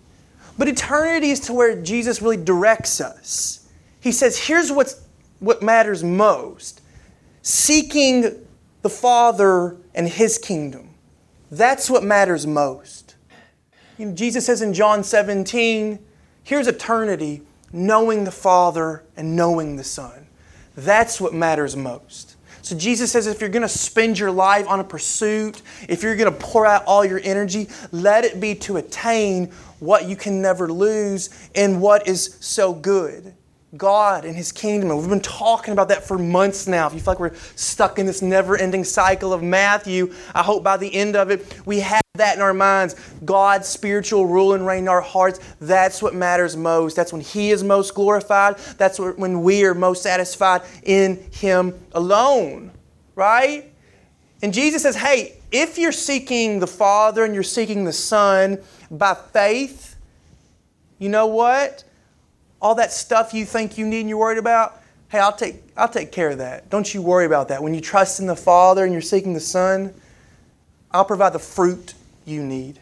but 0.58 0.68
eternity 0.68 1.32
is 1.32 1.39
to 1.41 1.54
where 1.54 1.82
Jesus 1.82 2.22
really 2.22 2.38
directs 2.38 3.02
us. 3.02 3.68
He 4.00 4.12
says, 4.12 4.38
here's 4.38 4.72
what's, 4.72 5.02
what 5.39 5.62
matters 5.62 6.04
most 6.04 6.82
seeking 7.41 8.46
the 8.82 8.89
Father 8.89 9.78
and 9.94 10.08
His 10.08 10.38
kingdom. 10.39 10.89
That's 11.52 11.89
what 11.89 12.04
matters 12.04 12.48
most. 12.48 13.15
Jesus 14.13 14.46
says 14.46 14.62
in 14.62 14.74
John 14.74 15.04
17, 15.04 16.00
here's 16.44 16.68
eternity, 16.68 17.44
knowing 17.72 18.24
the 18.24 18.32
Father 18.32 19.04
and 19.15 19.36
knowing 19.36 19.76
the 19.76 19.84
Son. 19.84 20.28
That's 20.76 21.22
what 21.22 21.34
matters 21.34 21.76
most. 21.76 22.36
So 22.62 22.76
Jesus 22.76 23.12
says 23.12 23.28
if 23.28 23.41
you're 23.41 23.50
going 23.52 23.62
to 23.62 23.70
spend 23.70 24.18
your 24.18 24.32
life 24.32 24.68
on 24.68 24.80
a 24.80 24.84
pursuit, 24.84 25.62
if 25.88 26.02
you're 26.02 26.15
going 26.15 26.34
to 26.34 26.39
pour 26.39 26.65
out 26.65 26.84
all 26.86 27.06
your 27.06 27.22
energy, 27.24 27.70
let 27.91 28.26
it 28.26 28.39
be 28.39 28.56
to 28.56 28.78
attain 28.78 29.52
what 29.86 30.08
you 30.08 30.15
can 30.15 30.41
never 30.41 30.71
lose 30.71 31.30
and 31.54 31.82
what 31.82 32.08
is 32.08 32.38
so 32.39 32.74
good. 32.74 33.34
God 33.78 34.24
and 34.24 34.36
His 34.36 34.52
kingdom. 34.52 34.89
And 34.89 35.00
we've 35.00 35.10
been 35.10 35.19
talking 35.19 35.74
about 35.74 35.89
that 35.89 36.04
for 36.08 36.17
months 36.17 36.65
now. 36.67 36.88
If 36.88 36.93
you 36.93 37.00
feel 37.00 37.12
like 37.12 37.19
we're 37.19 37.36
stuck 37.56 38.00
in 38.00 38.06
this 38.06 38.21
never 38.21 38.58
ending 38.58 38.84
cycle 38.84 39.34
of 39.34 39.43
Matthew, 39.43 40.13
I 40.34 40.43
hope 40.43 40.63
by 40.63 40.78
the 40.78 40.93
end 40.93 41.15
of 41.15 41.30
it, 41.30 41.62
we 41.65 41.80
have 41.82 42.02
that 42.13 42.38
in 42.38 42.41
our 42.41 42.54
minds. 42.54 42.95
God's 43.26 43.67
spiritual 43.67 44.28
rule 44.28 44.54
and 44.54 44.65
reign 44.65 44.84
in 44.84 44.88
our 44.88 45.02
hearts. 45.02 45.39
That's 45.60 46.02
what 46.02 46.15
matters 46.15 46.56
most. 46.56 46.95
That's 46.95 47.12
when 47.12 47.21
He 47.21 47.52
is 47.52 47.63
most 47.63 47.93
glorified. 47.93 48.58
That's 48.78 48.98
when 48.98 49.41
we 49.41 49.65
are 49.65 49.74
most 49.74 50.04
satisfied 50.04 50.62
in 50.84 51.28
Him 51.32 51.78
alone. 51.91 52.71
Right? 53.15 53.74
And 54.41 54.54
Jesus 54.54 54.84
says, 54.84 54.95
hey, 54.95 55.35
if 55.56 55.78
you're 55.78 55.94
seeking 55.94 56.60
the 56.60 56.68
Father 56.68 57.24
and 57.24 57.34
you're 57.34 57.44
seeking 57.44 57.86
the 57.86 57.94
Son, 57.94 58.60
by 58.91 59.13
faith, 59.13 59.96
you 61.00 61.08
know 61.08 61.28
what? 61.28 61.86
All 62.62 62.76
that 62.76 62.91
stuff 62.91 63.34
you 63.34 63.46
think 63.46 63.78
you 63.78 63.86
need 63.86 64.02
and 64.02 64.10
you're 64.10 64.18
worried 64.18 64.38
about, 64.38 64.82
hey, 65.10 65.20
I'll 65.20 65.36
take, 65.36 65.63
I'll 65.78 65.88
take 65.88 66.12
care 66.12 66.30
of 66.32 66.39
that. 66.39 66.70
Don't 66.70 66.94
you 66.94 67.02
worry 67.02 67.26
about 67.26 67.48
that. 67.48 67.63
When 67.63 67.74
you 67.74 67.80
trust 67.80 68.20
in 68.20 68.28
the 68.28 68.36
Father 68.36 68.84
and 68.84 68.91
you're 68.91 69.02
seeking 69.02 69.34
the 69.34 69.39
Son, 69.39 69.94
I'll 70.91 71.06
provide 71.06 71.32
the 71.32 71.39
fruit 71.39 71.94
you 72.26 72.44
need. 72.44 72.80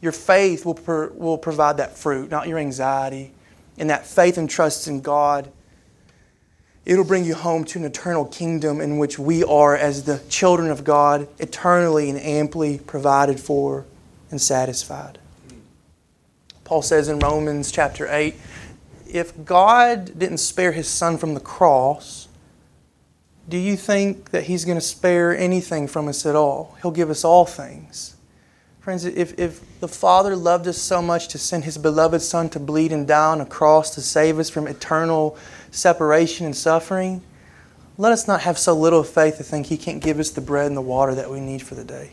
Your 0.00 0.12
faith 0.12 0.64
will, 0.64 0.74
per, 0.74 1.08
will 1.08 1.38
provide 1.38 1.78
that 1.78 1.98
fruit, 1.98 2.30
not 2.30 2.46
your 2.46 2.58
anxiety. 2.58 3.32
And 3.76 3.90
that 3.90 4.06
faith 4.06 4.38
and 4.38 4.48
trust 4.48 4.86
in 4.86 5.00
God, 5.00 5.50
it'll 6.84 7.04
bring 7.04 7.24
you 7.24 7.34
home 7.34 7.64
to 7.64 7.78
an 7.78 7.84
eternal 7.84 8.24
kingdom 8.24 8.80
in 8.80 8.98
which 8.98 9.18
we 9.18 9.42
are, 9.44 9.76
as 9.76 10.04
the 10.04 10.20
children 10.28 10.70
of 10.70 10.84
God, 10.84 11.28
eternally 11.38 12.10
and 12.10 12.18
amply 12.18 12.78
provided 12.78 13.40
for 13.40 13.86
and 14.30 14.40
satisfied. 14.40 15.18
Paul 16.64 16.82
says 16.82 17.08
in 17.08 17.18
Romans 17.18 17.70
chapter 17.70 18.08
8 18.10 18.34
if 19.06 19.44
God 19.44 20.18
didn't 20.18 20.38
spare 20.38 20.72
his 20.72 20.88
son 20.88 21.18
from 21.18 21.34
the 21.34 21.40
cross, 21.40 22.26
do 23.48 23.56
you 23.56 23.76
think 23.76 24.30
that 24.30 24.44
he's 24.44 24.64
going 24.64 24.78
to 24.78 24.84
spare 24.84 25.36
anything 25.36 25.86
from 25.86 26.08
us 26.08 26.26
at 26.26 26.34
all? 26.34 26.76
He'll 26.82 26.90
give 26.90 27.10
us 27.10 27.24
all 27.24 27.44
things. 27.44 28.16
Friends, 28.80 29.04
if, 29.04 29.38
if 29.38 29.62
the 29.80 29.88
Father 29.88 30.34
loved 30.34 30.66
us 30.66 30.78
so 30.78 31.00
much 31.00 31.28
to 31.28 31.38
send 31.38 31.64
his 31.64 31.78
beloved 31.78 32.22
Son 32.22 32.48
to 32.50 32.58
bleed 32.58 32.92
and 32.92 33.06
die 33.06 33.30
on 33.30 33.40
a 33.40 33.46
cross 33.46 33.94
to 33.94 34.00
save 34.00 34.38
us 34.38 34.50
from 34.50 34.66
eternal 34.66 35.38
separation 35.74 36.46
and 36.46 36.56
suffering, 36.56 37.22
let 37.96 38.12
us 38.12 38.26
not 38.26 38.42
have 38.42 38.58
so 38.58 38.74
little 38.74 39.04
faith 39.04 39.36
to 39.36 39.44
think 39.44 39.66
he 39.66 39.76
can't 39.76 40.02
give 40.02 40.18
us 40.18 40.30
the 40.30 40.40
bread 40.40 40.66
and 40.66 40.76
the 40.76 40.82
water 40.82 41.14
that 41.14 41.30
we 41.30 41.40
need 41.40 41.62
for 41.62 41.74
the 41.74 41.84
day. 41.84 42.12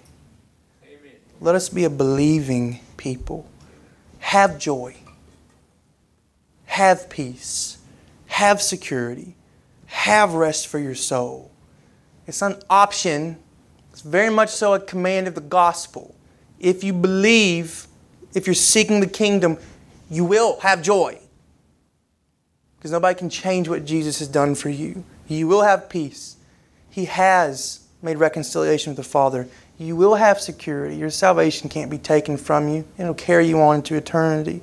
Amen. 0.83 1.13
Let 1.39 1.55
us 1.55 1.69
be 1.69 1.85
a 1.85 1.89
believing 1.89 2.79
people. 2.97 3.47
Have 4.19 4.59
joy. 4.59 4.95
Have 6.65 7.09
peace. 7.09 7.79
Have 8.27 8.61
security. 8.61 9.35
Have 9.87 10.33
rest 10.33 10.67
for 10.67 10.79
your 10.79 10.95
soul. 10.95 11.51
It's 12.27 12.41
an 12.41 12.61
option. 12.69 13.37
It's 13.91 14.01
very 14.01 14.29
much 14.29 14.49
so 14.49 14.73
a 14.73 14.79
command 14.79 15.27
of 15.27 15.35
the 15.35 15.41
gospel. 15.41 16.15
If 16.59 16.83
you 16.83 16.93
believe, 16.93 17.87
if 18.35 18.45
you're 18.45 18.53
seeking 18.53 18.99
the 18.99 19.07
kingdom, 19.07 19.57
you 20.09 20.23
will 20.25 20.59
have 20.59 20.81
joy. 20.83 21.20
Because 22.81 22.91
nobody 22.91 23.13
can 23.13 23.29
change 23.29 23.69
what 23.69 23.85
Jesus 23.85 24.17
has 24.17 24.27
done 24.27 24.55
for 24.55 24.69
you. 24.69 25.03
You 25.27 25.47
will 25.47 25.61
have 25.61 25.87
peace. 25.87 26.37
He 26.89 27.05
has 27.05 27.81
made 28.01 28.17
reconciliation 28.17 28.89
with 28.89 28.97
the 28.97 29.03
Father. 29.03 29.47
You 29.77 29.95
will 29.95 30.15
have 30.15 30.41
security. 30.41 30.95
Your 30.95 31.11
salvation 31.11 31.69
can't 31.69 31.91
be 31.91 31.99
taken 31.99 32.37
from 32.37 32.67
you, 32.67 32.87
it'll 32.97 33.13
carry 33.13 33.45
you 33.45 33.61
on 33.61 33.75
into 33.75 33.95
eternity. 33.95 34.61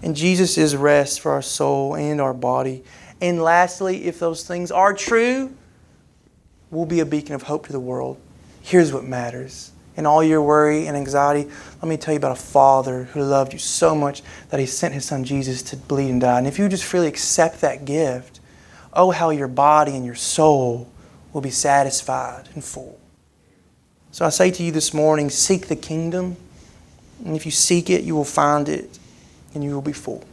And 0.00 0.14
Jesus 0.14 0.56
is 0.56 0.76
rest 0.76 1.20
for 1.20 1.32
our 1.32 1.42
soul 1.42 1.96
and 1.96 2.20
our 2.20 2.32
body. 2.32 2.84
And 3.20 3.42
lastly, 3.42 4.04
if 4.04 4.20
those 4.20 4.46
things 4.46 4.70
are 4.70 4.94
true, 4.94 5.52
we'll 6.70 6.86
be 6.86 7.00
a 7.00 7.04
beacon 7.04 7.34
of 7.34 7.42
hope 7.42 7.66
to 7.66 7.72
the 7.72 7.80
world. 7.80 8.16
Here's 8.62 8.92
what 8.92 9.04
matters. 9.04 9.72
In 10.00 10.06
all 10.06 10.24
your 10.24 10.40
worry 10.40 10.86
and 10.86 10.96
anxiety, 10.96 11.46
let 11.82 11.86
me 11.86 11.98
tell 11.98 12.14
you 12.14 12.16
about 12.16 12.32
a 12.32 12.40
Father 12.40 13.04
who 13.04 13.20
loved 13.20 13.52
you 13.52 13.58
so 13.58 13.94
much 13.94 14.22
that 14.48 14.58
He 14.58 14.64
sent 14.64 14.94
His 14.94 15.04
Son 15.04 15.24
Jesus 15.24 15.60
to 15.64 15.76
bleed 15.76 16.08
and 16.08 16.22
die. 16.22 16.38
And 16.38 16.46
if 16.46 16.58
you 16.58 16.66
just 16.70 16.84
freely 16.84 17.06
accept 17.06 17.60
that 17.60 17.84
gift, 17.84 18.40
oh, 18.94 19.10
how 19.10 19.28
your 19.28 19.46
body 19.46 19.94
and 19.94 20.06
your 20.06 20.14
soul 20.14 20.90
will 21.34 21.42
be 21.42 21.50
satisfied 21.50 22.48
and 22.54 22.64
full. 22.64 22.98
So 24.10 24.24
I 24.24 24.30
say 24.30 24.50
to 24.50 24.62
you 24.62 24.72
this 24.72 24.94
morning 24.94 25.28
seek 25.28 25.68
the 25.68 25.76
kingdom. 25.76 26.38
And 27.22 27.36
if 27.36 27.44
you 27.44 27.52
seek 27.52 27.90
it, 27.90 28.02
you 28.02 28.14
will 28.14 28.24
find 28.24 28.70
it 28.70 28.98
and 29.52 29.62
you 29.62 29.74
will 29.74 29.82
be 29.82 29.92
full. 29.92 30.26